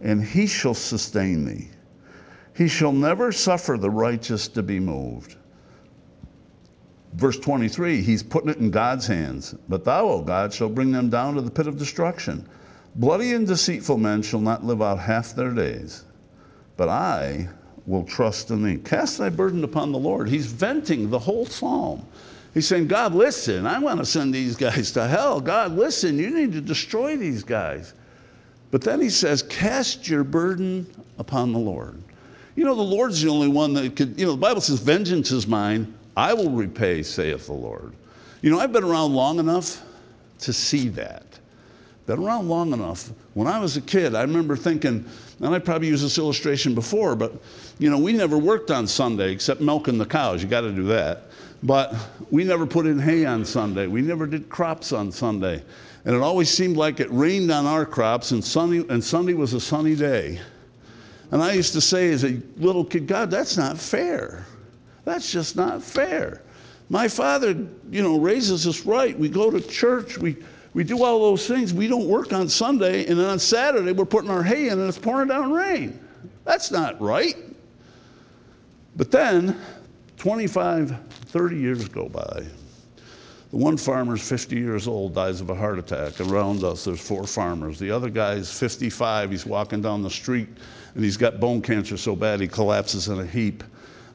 [0.00, 1.68] and he shall sustain thee.
[2.52, 5.36] He shall never suffer the righteous to be moved
[7.14, 9.54] verse 23, he's putting it in God's hands.
[9.68, 12.46] But thou, O God, shall bring them down to the pit of destruction.
[12.96, 16.04] Bloody and deceitful men shall not live out half their days.
[16.76, 17.48] But I
[17.86, 18.78] will trust in thee.
[18.78, 20.28] Cast thy burden upon the Lord.
[20.28, 22.04] He's venting the whole psalm.
[22.52, 25.40] He's saying, God, listen, I want to send these guys to hell.
[25.40, 27.94] God, listen, you need to destroy these guys.
[28.70, 30.86] But then he says, Cast your burden
[31.18, 32.00] upon the Lord.
[32.56, 35.32] You know, the Lord's the only one that could, you know, the Bible says, Vengeance
[35.32, 37.92] is mine, I will repay, saith the Lord.
[38.42, 39.82] You know, I've been around long enough
[40.40, 41.24] to see that.
[42.06, 43.10] Been around long enough.
[43.32, 45.04] When I was a kid, I remember thinking,
[45.40, 47.32] and I probably used this illustration before, but
[47.78, 50.42] you know, we never worked on Sunday except milking the cows.
[50.42, 51.22] You got to do that.
[51.62, 51.94] But
[52.30, 53.86] we never put in hay on Sunday.
[53.86, 55.62] We never did crops on Sunday.
[56.04, 59.54] And it always seemed like it rained on our crops, and, sunny, and Sunday was
[59.54, 60.38] a sunny day.
[61.30, 64.44] And I used to say as a little kid, God, that's not fair.
[65.04, 66.42] That's just not fair.
[66.88, 67.56] My father,
[67.90, 69.18] you know, raises us right.
[69.18, 70.18] We go to church.
[70.18, 70.36] We,
[70.74, 71.72] we do all those things.
[71.72, 74.88] We don't work on Sunday, and then on Saturday we're putting our hay in and
[74.88, 75.98] it's pouring down rain.
[76.44, 77.36] That's not right.
[78.96, 79.58] But then
[80.18, 82.44] 25, 30 years go by.
[83.50, 86.20] The one farmer's 50 years old, dies of a heart attack.
[86.20, 87.78] Around us, there's four farmers.
[87.78, 89.30] The other guy's 55.
[89.30, 90.48] He's walking down the street
[90.94, 93.62] and he's got bone cancer so bad he collapses in a heap.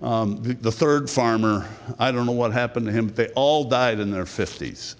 [0.01, 3.65] Um, the, the third farmer, I don't know what happened to him, but they all
[3.65, 4.95] died in their 50s.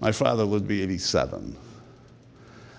[0.00, 1.56] My father to be 87.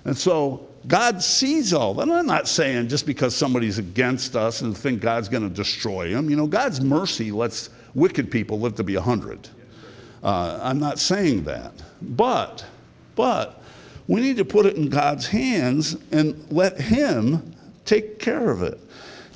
[0.06, 2.10] And so God sees all that.
[2.10, 6.30] I'm not saying just because somebody's against us and think God's going to destroy them.
[6.30, 9.50] You know, God's mercy lets wicked people live to be 100.
[10.24, 11.74] Uh, I'm not saying that.
[12.02, 12.66] But,
[13.16, 13.62] but,
[14.08, 17.54] we need to put it in God's hands and let Him
[17.86, 18.80] take care of it.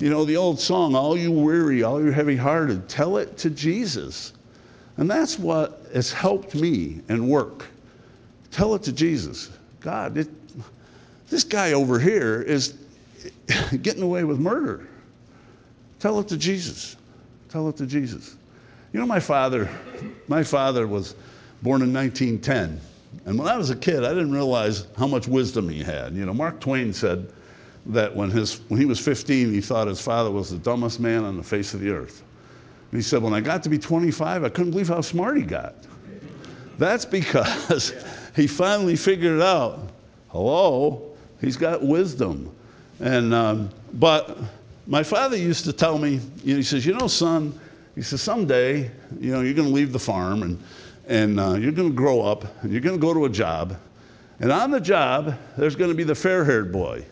[0.02, 3.52] You know, the old song, All You Weary, All You Heavy Hearted, tell it to
[3.52, 4.34] Jesus.
[4.98, 7.68] And that's what has helped me and work.
[8.50, 9.52] Tell it to Jesus.
[9.80, 10.28] God, it,
[11.30, 12.74] this guy over here is
[13.84, 14.88] getting away with murder.
[16.00, 16.96] Tell it to Jesus.
[17.50, 18.36] Tell it to Jesus.
[18.94, 19.70] You know, my father,
[20.28, 21.14] my father was
[21.62, 22.82] born in 1910.
[23.28, 26.16] And when I was a kid, I didn't realize how much wisdom he had.
[26.16, 27.32] You know, Mark Twain said
[27.88, 31.24] that when, his, when he was 15, he thought his father was the dumbest man
[31.24, 32.24] on the face of the earth.
[32.91, 35.44] And he said, when I got to be 25, I couldn't believe how smart he
[35.44, 35.76] got.
[36.78, 37.94] That's because
[38.36, 39.89] he finally figured out.
[40.30, 42.54] Hello, he's got wisdom.
[43.00, 44.38] And, um, but
[44.88, 47.60] my father used to tell me, you know, he says, you know, son,
[47.96, 50.60] he says, someday, you know, you're going to leave the farm and,
[51.08, 53.78] and uh, you're going to grow up and you're going to go to a job.
[54.39, 57.06] And on the job, there's going to be the fair haired boy.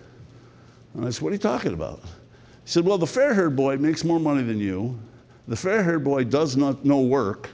[0.94, 2.02] And I said, What are you talking about?
[2.02, 4.98] He said, Well, the fair haired boy makes more money than you.
[5.48, 7.50] The fair haired boy does not no work.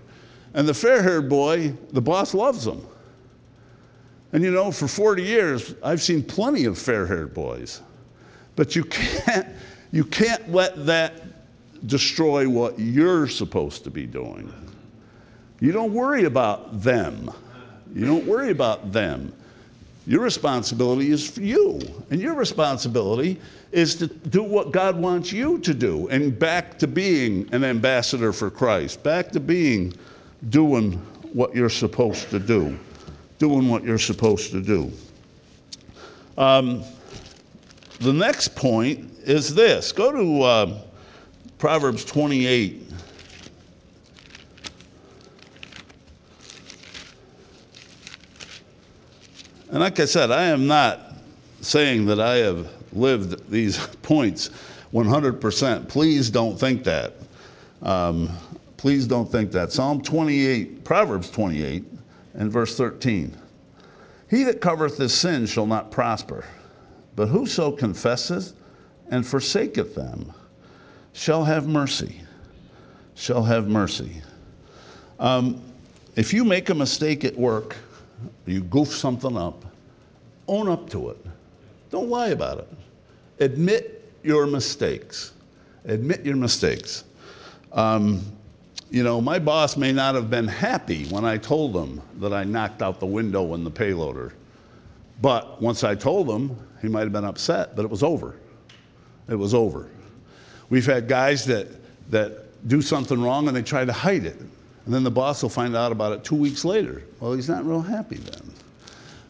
[0.54, 2.82] And the fair haired boy, the boss loves him.
[4.34, 7.82] And you know, for 40 years, I've seen plenty of fair haired boys.
[8.56, 9.48] But you can't,
[9.92, 11.24] you can't let that
[11.88, 14.52] destroy what you're supposed to be doing.
[15.60, 17.32] You don't worry about them.
[17.94, 19.34] You don't worry about them.
[20.08, 21.80] Your responsibility is for you.
[22.12, 23.40] And your responsibility
[23.72, 28.32] is to do what God wants you to do and back to being an ambassador
[28.32, 29.94] for Christ, back to being
[30.50, 30.94] doing
[31.34, 32.78] what you're supposed to do,
[33.40, 34.92] doing what you're supposed to do.
[36.38, 36.84] Um,
[38.00, 40.82] the next point is this go to uh,
[41.58, 42.85] Proverbs 28.
[49.76, 51.02] And like I said, I am not
[51.60, 54.50] saying that I have lived these points
[54.94, 55.90] 100%.
[55.90, 57.16] Please don't think that.
[57.82, 58.30] Um,
[58.78, 59.74] please don't think that.
[59.74, 61.84] Psalm 28, Proverbs 28,
[62.36, 63.36] and verse 13.
[64.30, 66.46] He that covereth his sin shall not prosper,
[67.18, 68.54] but whoso confesseth
[69.12, 70.32] and forsaketh them
[71.12, 72.22] shall have mercy.
[73.16, 74.22] Shall have mercy.
[75.20, 75.62] Um,
[76.16, 77.76] if you make a mistake at work,
[78.46, 79.65] you goof something up,
[80.48, 81.18] own up to it.
[81.90, 82.68] Don't lie about it.
[83.40, 85.34] Admit your mistakes.
[85.86, 87.04] Admit your mistakes.
[87.74, 88.22] Um,
[88.90, 92.44] you know, my boss may not have been happy when I told him that I
[92.44, 94.32] knocked out the window in the payloader.
[95.22, 98.36] But once I told him, he might have been upset, but it was over.
[99.30, 99.90] It was over.
[100.70, 101.68] We've had guys that,
[102.12, 104.40] that do something wrong and they try to hide it.
[104.40, 107.04] And then the boss will find out about it two weeks later.
[107.20, 108.52] Well, he's not real happy then.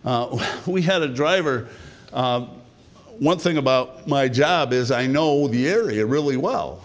[0.06, 1.68] Uh, we had a driver.
[2.14, 2.47] Uh,
[3.20, 6.82] one thing about my job is I know the area really well.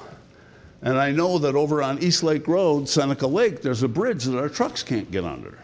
[0.83, 4.39] And I know that over on East Lake Road, Seneca Lake, there's a bridge that
[4.39, 5.59] our trucks can't get under.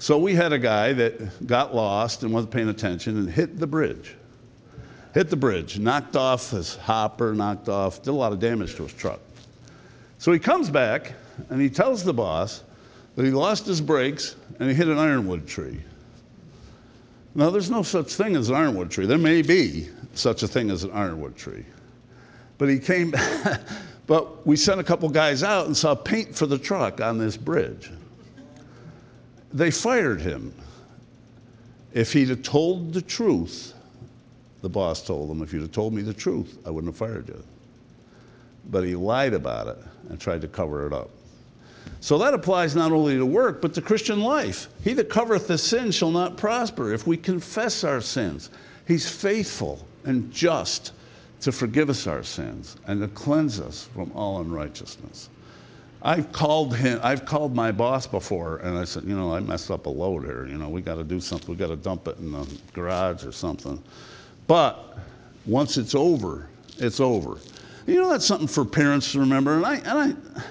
[0.00, 3.66] So we had a guy that got lost and wasn't paying attention and hit the
[3.66, 4.16] bridge.
[5.14, 8.84] Hit the bridge, knocked off his hopper, knocked off, did a lot of damage to
[8.84, 9.20] his truck.
[10.18, 11.12] So he comes back
[11.50, 12.64] and he tells the boss
[13.14, 15.80] that he lost his brakes and he hit an ironwood tree.
[17.34, 19.06] Now, there's no such thing as an ironwood tree.
[19.06, 21.64] There may be such a thing as an ironwood tree.
[22.56, 23.14] But he came,
[24.06, 27.36] but we sent a couple guys out and saw paint for the truck on this
[27.36, 27.90] bridge.
[29.52, 30.52] They fired him.
[31.94, 33.74] If he'd have told the truth,
[34.60, 37.28] the boss told him, if you'd have told me the truth, I wouldn't have fired
[37.28, 37.42] you.
[38.70, 39.78] But he lied about it
[40.10, 41.10] and tried to cover it up.
[42.00, 44.68] So that applies not only to work, but to Christian life.
[44.84, 46.92] He that covereth the sin shall not prosper.
[46.92, 48.50] If we confess our sins,
[48.86, 50.92] he's faithful and just
[51.40, 55.28] to forgive us our sins and to cleanse us from all unrighteousness.
[56.02, 59.70] I've called him, I've called my boss before and I said, you know, I messed
[59.70, 60.46] up a load here.
[60.46, 61.50] You know, we got to do something.
[61.50, 63.82] We got to dump it in the garage or something.
[64.46, 64.96] But
[65.46, 67.38] once it's over, it's over.
[67.86, 69.56] You know, that's something for parents to remember.
[69.56, 70.42] And I, and I,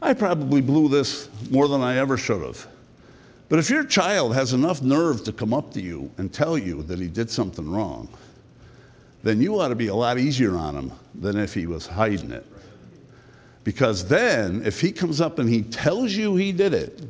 [0.00, 2.66] I probably blew this more than I ever should have.
[3.48, 6.82] But if your child has enough nerve to come up to you and tell you
[6.84, 8.08] that he did something wrong,
[9.22, 12.30] then you ought to be a lot easier on him than if he was hiding
[12.30, 12.46] it.
[13.64, 17.02] Because then, if he comes up and he tells you he did it,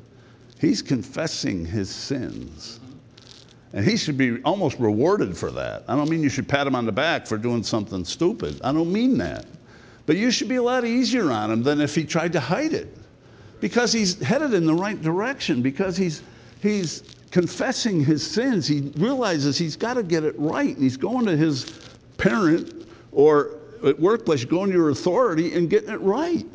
[0.60, 2.80] he's confessing his sins.
[3.74, 5.84] And he should be almost rewarded for that.
[5.88, 8.60] I don't mean you should pat him on the back for doing something stupid.
[8.64, 9.44] I don't mean that.
[10.08, 12.72] But you should be a lot easier on him than if he tried to hide
[12.72, 12.96] it.
[13.60, 16.22] Because he's headed in the right direction, because he's,
[16.62, 18.66] he's confessing his sins.
[18.66, 23.56] He realizes he's got to get it right, and he's going to his parent or
[23.84, 26.46] at workplace, going to your authority and getting it right.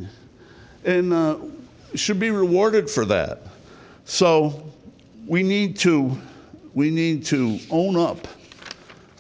[0.83, 1.37] And uh,
[1.93, 3.37] should be rewarded for that.
[4.05, 4.67] So
[5.27, 6.17] we need to
[6.73, 8.27] we need to own up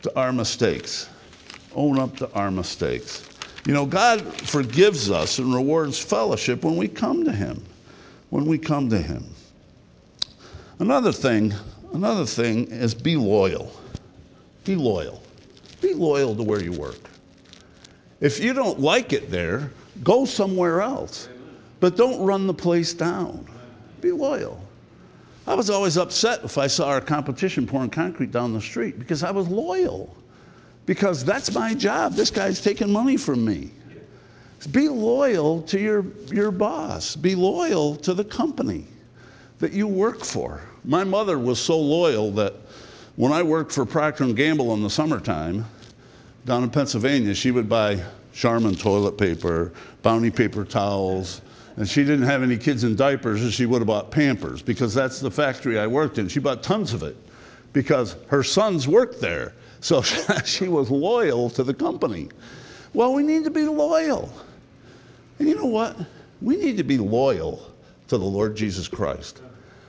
[0.01, 1.07] to our mistakes.
[1.75, 3.29] Own up to our mistakes.
[3.65, 7.63] You know, God forgives us and rewards fellowship when we come to Him.
[8.29, 9.23] When we come to Him.
[10.79, 11.53] Another thing,
[11.93, 13.71] another thing is be loyal.
[14.65, 15.21] Be loyal.
[15.81, 17.09] Be loyal to where you work.
[18.19, 19.71] If you don't like it there,
[20.03, 21.29] go somewhere else.
[21.79, 23.45] But don't run the place down.
[24.01, 24.61] Be loyal.
[25.45, 29.23] I was always upset if I saw our competition pouring concrete down the street because
[29.23, 30.15] I was loyal.
[30.85, 32.13] Because that's my job.
[32.13, 33.71] This guy's taking money from me.
[34.71, 37.15] Be loyal to your, your boss.
[37.15, 38.85] Be loyal to the company
[39.59, 40.61] that you work for.
[40.85, 42.53] My mother was so loyal that
[43.15, 45.65] when I worked for Procter & Gamble in the summertime,
[46.45, 48.03] down in Pennsylvania, she would buy
[48.33, 49.71] Charmin toilet paper,
[50.01, 51.41] Bounty paper towels,
[51.77, 54.93] and she didn't have any kids in diapers, and she would have bought Pampers because
[54.93, 56.27] that's the factory I worked in.
[56.27, 57.15] She bought tons of it
[57.71, 59.53] because her sons worked there.
[59.83, 60.01] So
[60.45, 62.29] she was loyal to the company.
[62.95, 64.33] Well, we need to be loyal.
[65.37, 65.95] And you know what?
[66.41, 67.71] We need to be loyal
[68.07, 69.41] to the Lord Jesus Christ.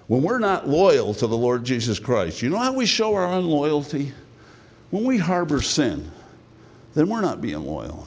[0.08, 3.32] When we're not loyal to the Lord Jesus Christ, you know how we show our
[3.38, 4.12] unloyalty?
[4.90, 6.10] When we harbor sin
[6.94, 8.06] then we're not being loyal.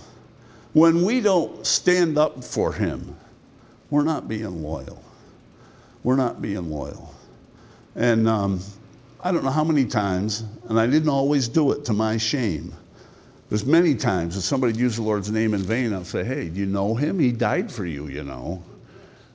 [0.74, 3.16] When we don't stand up for Him,
[3.90, 5.04] we're not being loyal.
[6.04, 7.14] We're not being loyal.
[7.96, 8.62] And um,
[9.24, 12.74] I don't know how many times, and I didn't always do it to my shame.
[13.50, 16.60] There's many times if somebody used the Lord's name in vain, I'll say, hey, do
[16.60, 17.18] you know him?
[17.18, 18.62] He died for you, you know.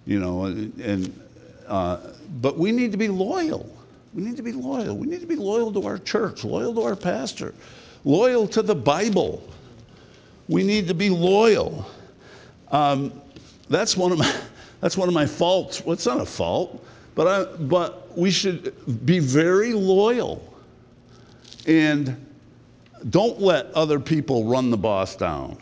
[0.05, 1.21] You know, and,
[1.67, 1.99] uh,
[2.41, 3.69] but we need to be loyal.
[4.15, 4.97] We need to be loyal.
[4.97, 7.55] We need to be loyal to our church, loyal to our pastor,
[8.05, 9.43] loyal to the Bible.
[10.49, 11.87] We need to be loyal.
[12.71, 13.13] Um,
[13.71, 14.35] that's one of my
[14.81, 15.85] that's one of my faults.
[15.85, 20.43] Well, it's not a fault, but I, but we should be very loyal,
[21.67, 22.17] and
[23.11, 25.59] don't let other people run the boss down,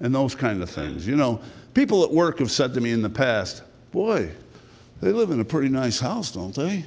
[0.00, 1.06] and those kind of things.
[1.06, 1.40] You know,
[1.74, 3.62] people at work have said to me in the past,
[3.92, 4.30] "Boy,
[5.00, 6.84] they live in a pretty nice house, don't they?"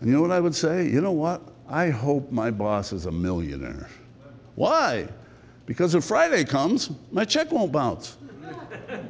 [0.00, 0.88] And you know what I would say?
[0.88, 1.40] You know what?
[1.68, 3.88] I hope my boss is a millionaire.
[4.54, 5.08] Why?
[5.66, 8.16] Because if Friday comes, my check won't bounce.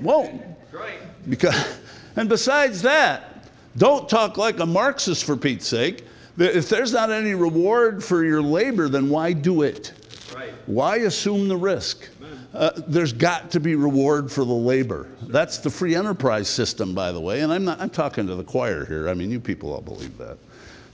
[0.01, 0.43] won't.
[0.73, 0.99] Right.
[1.29, 1.79] Because,
[2.17, 3.36] and besides that,
[3.77, 6.05] don't talk like a Marxist for Pete's sake.
[6.39, 9.93] If there's not any reward for your labor, then why do it?
[10.35, 10.53] Right.
[10.67, 12.09] Why assume the risk?
[12.53, 15.09] Uh, there's got to be reward for the labor.
[15.23, 17.43] That's the free enterprise system, by the way.
[17.43, 17.81] And I'm not.
[17.81, 19.09] I'm talking to the choir here.
[19.09, 20.39] I mean, you people all believe that.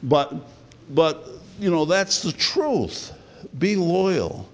[0.02, 0.34] But,
[0.90, 1.28] but
[1.60, 3.12] you know, that's the truth.
[3.58, 4.48] Be loyal.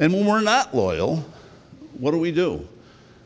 [0.00, 1.24] And when we're not loyal,
[1.98, 2.66] what do we do?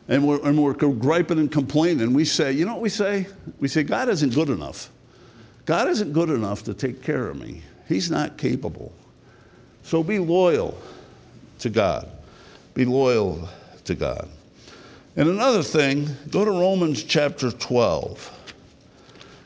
[0.07, 2.13] And we're, and we're griping and complaining.
[2.13, 3.27] We say, you know what we say?
[3.59, 4.91] We say, God isn't good enough.
[5.65, 7.61] God isn't good enough to take care of me.
[7.87, 8.93] He's not capable.
[9.83, 10.77] So be loyal
[11.59, 12.07] to God.
[12.75, 13.49] Be loyal
[13.85, 14.27] to God.
[15.15, 18.31] And another thing, go to Romans chapter 12.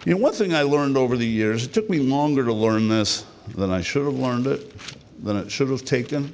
[0.05, 2.87] You know, one thing I learned over the years, it took me longer to learn
[2.87, 4.73] this than I should have learned it,
[5.23, 6.33] than it should have taken.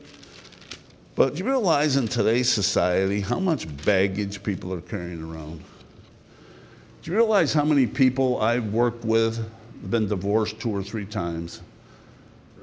[1.16, 5.62] But do you realize in today's society how much baggage people are carrying around?
[7.02, 11.06] Do you realize how many people I've worked with have been divorced two or three
[11.06, 11.62] times?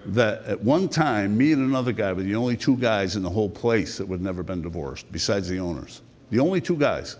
[0.07, 3.30] That at one time, me and another guy were the only two guys in the
[3.30, 6.03] whole place that would never been divorced, besides the owners.
[6.30, 7.16] The only two guys.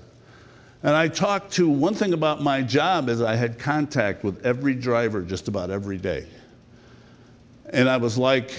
[0.83, 4.75] And I talked to one thing about my job is I had contact with every
[4.75, 6.27] driver just about every day.
[7.73, 8.53] And I was like,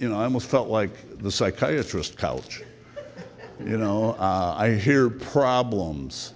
[0.00, 2.62] you know, I almost felt like the psychiatrist couch.
[3.60, 6.32] You know, uh, I hear problems.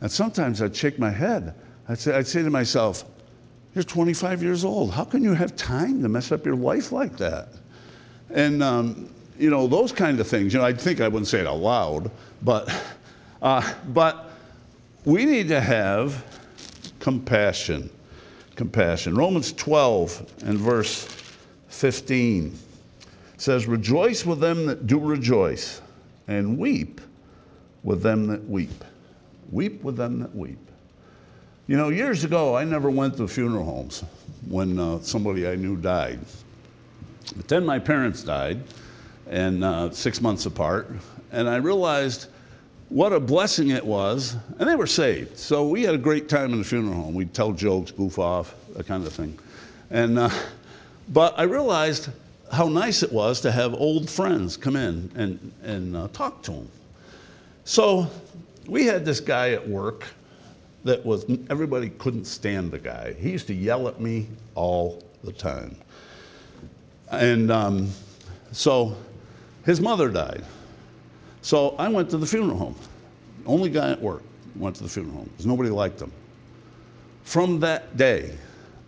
[0.00, 1.54] And sometimes I'd shake my head.
[1.88, 3.04] I'd say, I'd say to myself,
[3.74, 4.92] You're 25 years old.
[4.92, 7.48] How can you have time to mess up your life like that?
[8.30, 10.54] And, um, you know, those kind of things.
[10.54, 12.10] You know, I think I wouldn't say it out loud,
[12.42, 12.72] but,
[13.42, 14.30] uh, but
[15.04, 16.24] we need to have
[17.00, 17.90] compassion.
[18.56, 19.14] Compassion.
[19.14, 21.06] Romans 12 and verse
[21.68, 22.58] 15
[23.36, 25.82] says, Rejoice with them that do rejoice,
[26.26, 27.00] and weep
[27.84, 28.84] with them that weep.
[29.52, 30.58] Weep with them that weep.
[31.68, 34.04] You know, years ago, I never went to funeral homes
[34.48, 36.20] when uh, somebody I knew died.
[37.36, 38.62] But then my parents died,
[39.28, 40.90] and uh, six months apart,
[41.32, 42.28] and I realized
[42.88, 45.38] what a blessing it was, and they were saved.
[45.38, 47.14] So we had a great time in the funeral home.
[47.14, 49.38] We'd tell jokes, goof off, that kind of thing.
[49.90, 50.30] And, uh,
[51.08, 52.08] but I realized
[52.52, 56.52] how nice it was to have old friends come in and, and uh, talk to
[56.52, 56.68] them.
[57.64, 58.08] So
[58.66, 60.06] we had this guy at work
[60.84, 63.14] that was, everybody couldn't stand the guy.
[63.14, 65.76] He used to yell at me all the time.
[67.10, 67.90] And um,
[68.52, 68.96] so
[69.64, 70.44] his mother died.
[71.46, 72.74] So I went to the funeral home.
[73.46, 74.24] Only guy at work
[74.56, 76.10] went to the funeral home because nobody liked him.
[77.22, 78.36] From that day,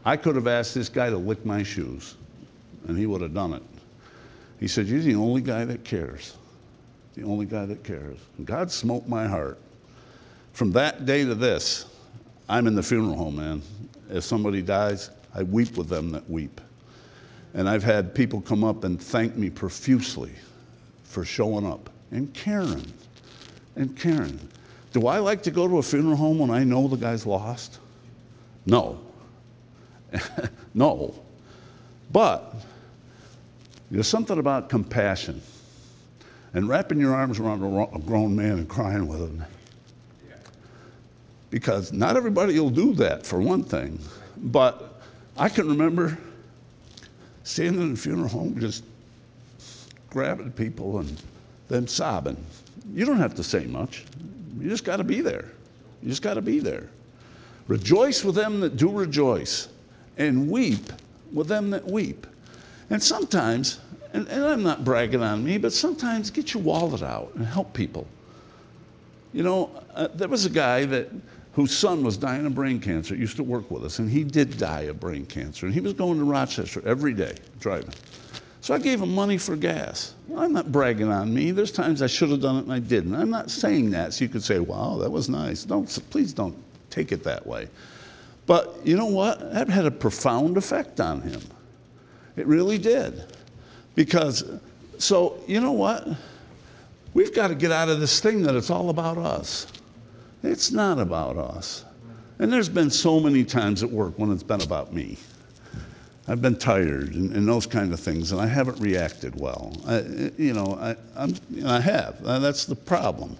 [0.04, 2.16] I could have asked this guy to lick my shoes,
[2.88, 3.62] and he would have done it.
[4.58, 6.36] He said, You're the only guy that cares.
[7.14, 8.18] The only guy that cares.
[8.38, 9.60] And God smote my heart.
[10.52, 11.86] From that day to this,
[12.48, 13.62] I'm in the funeral home, man.
[14.10, 16.60] If somebody dies, I weep with them that weep.
[17.54, 20.32] And I've had people come up and thank me profusely
[21.04, 22.92] for showing up and Karen
[23.76, 24.38] and Karen.
[24.92, 27.78] Do I like to go to a funeral home when I know the guy's lost?
[28.66, 28.98] No.
[30.74, 31.14] no.
[32.12, 32.54] But
[33.90, 35.40] there's something about compassion
[36.54, 39.44] and wrapping your arms around a grown man and crying with him.
[41.50, 43.98] Because not everybody will do that, for one thing.
[44.36, 45.00] But
[45.36, 46.18] I can remember
[47.44, 48.84] standing in a funeral home just
[50.10, 51.20] grabbing people and
[51.68, 52.36] them sobbing.
[52.94, 54.04] You don't have to say much.
[54.58, 55.44] You just got to be there.
[56.02, 56.88] You just got to be there.
[57.66, 59.68] Rejoice with them that do rejoice,
[60.16, 60.92] and weep
[61.32, 62.26] with them that weep.
[62.90, 63.80] And sometimes,
[64.14, 67.74] and, and, I'm not bragging on me, but sometimes get your wallet out and help
[67.74, 68.06] people.
[69.34, 71.10] You know, uh, there was a guy that
[71.52, 74.56] whose son was dying of brain cancer, used to work with us, and he did
[74.58, 75.66] die of brain cancer.
[75.66, 77.90] And he was going to Rochester every day driving.
[78.68, 80.12] So I gave him money for gas.
[80.36, 81.52] I'm not bragging on me.
[81.52, 83.14] There's times I should have done it and I didn't.
[83.14, 85.64] I'm not saying that so you could say, wow, that was nice.
[85.64, 86.54] Don't, please don't
[86.90, 87.68] take it that way.
[88.44, 89.54] But you know what?
[89.54, 91.40] That had a profound effect on him.
[92.36, 93.24] It really did.
[93.94, 94.44] Because,
[94.98, 96.06] so, you know what?
[97.14, 99.66] We've got to get out of this thing that it's all about us.
[100.42, 101.86] It's not about us.
[102.38, 105.16] And there's been so many times at work when it's been about me.
[106.28, 109.72] I've been tired and, those kind of things, and I haven't reacted well.
[110.36, 110.78] You know,
[111.16, 112.20] I, have.
[112.22, 113.34] Uh, that's the problem.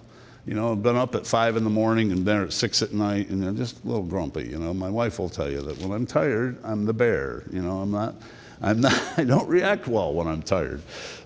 [0.47, 2.91] You know, I've been up at five in the morning and there at six at
[2.91, 4.47] night, and just a little grumpy.
[4.47, 7.43] You know, my wife will tell you that when I'm tired, I'm the bear.
[7.51, 8.15] You know, I'm not.
[8.59, 8.99] I'm not.
[9.17, 10.81] I don't react well when I'm tired,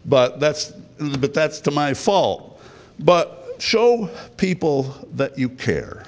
[0.06, 0.74] but that's.
[1.20, 2.62] But that's to my fault.
[3.00, 6.04] But show people that you care,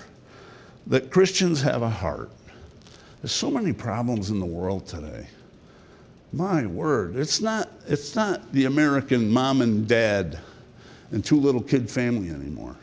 [0.88, 2.30] that Christians have a heart.
[3.22, 5.26] There's so many problems in the world today.
[6.36, 10.38] My word, it's not, it's not the American mom and dad
[11.12, 12.76] and two little kid family anymore.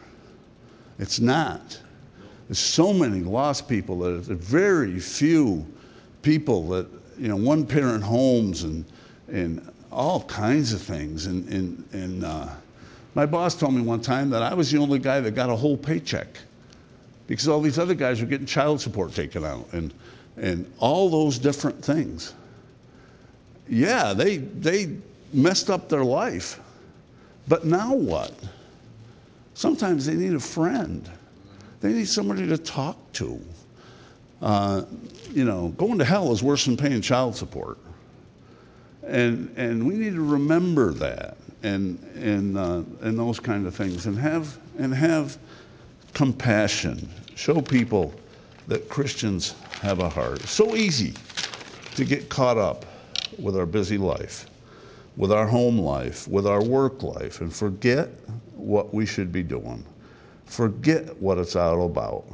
[0.99, 1.79] It's not.
[2.49, 5.67] There's so many lost people that very few
[6.23, 6.87] people that,
[7.19, 8.87] you know, one parent homes and,
[9.29, 11.27] and all kinds of things.
[11.27, 12.49] And, and, and uh,
[13.15, 15.57] my boss told me one time that I was the only guy that got a
[15.57, 16.39] whole paycheck
[17.27, 19.93] because all these other guys were getting child support taken out and,
[20.39, 22.33] and all those different things.
[23.69, 24.97] Yeah, they, they
[25.33, 26.61] messed up their life.
[27.49, 28.33] But now what?
[29.55, 31.09] Sometimes they need a friend.
[31.81, 33.41] They need somebody to talk to.
[34.41, 34.85] Uh,
[35.33, 37.79] you know, going to hell is worse than paying child support.
[39.07, 41.37] And, and we need to remember that.
[41.63, 45.39] and and uh, and those kind of things, and have and have
[46.13, 47.09] compassion.
[47.35, 48.13] Show people
[48.69, 50.41] that Christians have a heart.
[50.43, 51.15] So easy
[51.95, 52.85] to get caught up
[53.39, 54.47] with our busy life,
[55.17, 58.09] with our home life, with our work life, and forget
[58.55, 59.85] what we should be doing.
[60.47, 62.25] Forget what it's all about.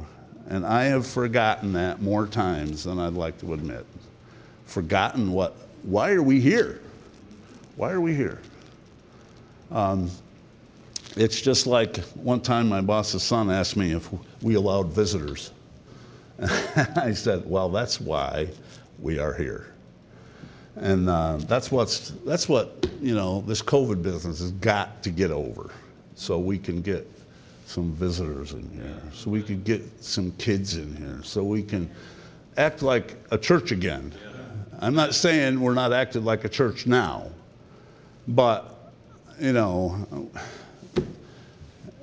[0.49, 3.85] And I have forgotten that more times than I'd like to admit.
[4.65, 6.81] Forgotten what, why are we here?
[7.75, 8.39] Why are we here?
[9.71, 10.09] Um,
[11.15, 14.09] it's just like one time my boss's son asked me if
[14.41, 15.51] we allowed visitors.
[16.95, 18.49] I said, well, that's why
[18.99, 19.68] we are here.
[20.75, 25.31] And uh, that's what's that's what you know this COVID business has got to get
[25.31, 25.71] over,
[26.15, 27.09] so we can get
[27.65, 31.89] some visitors in here, so we can get some kids in here, so we can
[32.57, 34.13] act like a church again.
[34.79, 37.27] I'm not saying we're not acting like a church now,
[38.29, 38.91] but
[39.39, 40.29] you know,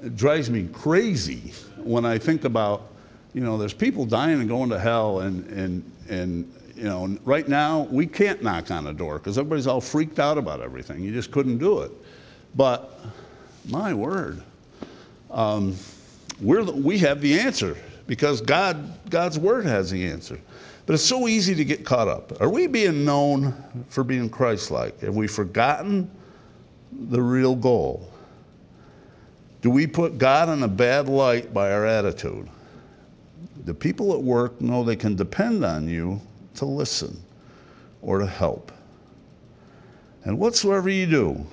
[0.02, 2.88] it drives me crazy when I think about
[3.36, 7.48] you know, there's people dying and going to hell, and and and you know, right
[7.48, 11.02] now we can't knock on a door because everybody's all freaked out about everything.
[11.02, 11.90] You just couldn't do it.
[12.54, 13.00] But
[13.66, 14.42] my word,
[15.30, 15.74] um,
[16.40, 20.38] we're we have the answer because God God's word has the answer.
[20.84, 22.40] But it's so easy to get caught up.
[22.40, 23.54] Are we being known
[23.88, 25.00] for being Christ-like?
[25.00, 26.08] Have we forgotten
[26.92, 28.08] the real goal?
[29.62, 32.48] Do we put God in a bad light by our attitude?
[33.64, 36.20] The people at work know they can depend on you
[36.56, 37.22] to listen
[38.02, 38.72] or to help.
[40.24, 41.46] And whatsoever you do,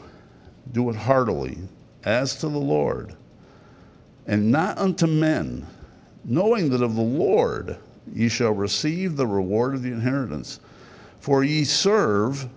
[0.71, 1.57] do it heartily,
[2.03, 3.13] as to the Lord,
[4.27, 5.65] and not unto men,
[6.25, 7.77] knowing that of the Lord
[8.13, 10.59] ye shall receive the reward of the inheritance.
[11.19, 12.49] For ye serve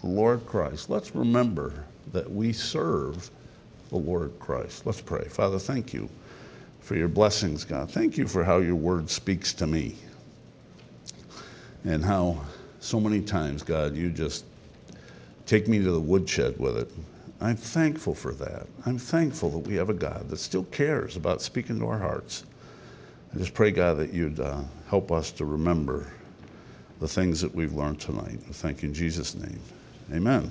[0.00, 0.90] the Lord Christ.
[0.90, 1.72] Let's remember
[2.12, 3.30] that we serve
[3.88, 4.86] the Lord Christ.
[4.86, 5.24] Let's pray.
[5.28, 6.08] Father, thank you
[6.80, 7.90] for your blessings, God.
[7.90, 9.96] Thank you for how your word speaks to me
[11.86, 12.38] and how
[12.80, 14.44] so many times, God, you just
[15.46, 16.90] take me to the woodshed with it.
[17.40, 18.66] I'm thankful for that.
[18.84, 22.44] I'm thankful that we have a God that still cares about speaking to our hearts.
[23.34, 26.06] I just pray, God, that you'd uh, help us to remember
[27.00, 28.38] the things that we've learned tonight.
[28.52, 29.60] Thank you in Jesus' name.
[30.12, 30.50] Amen.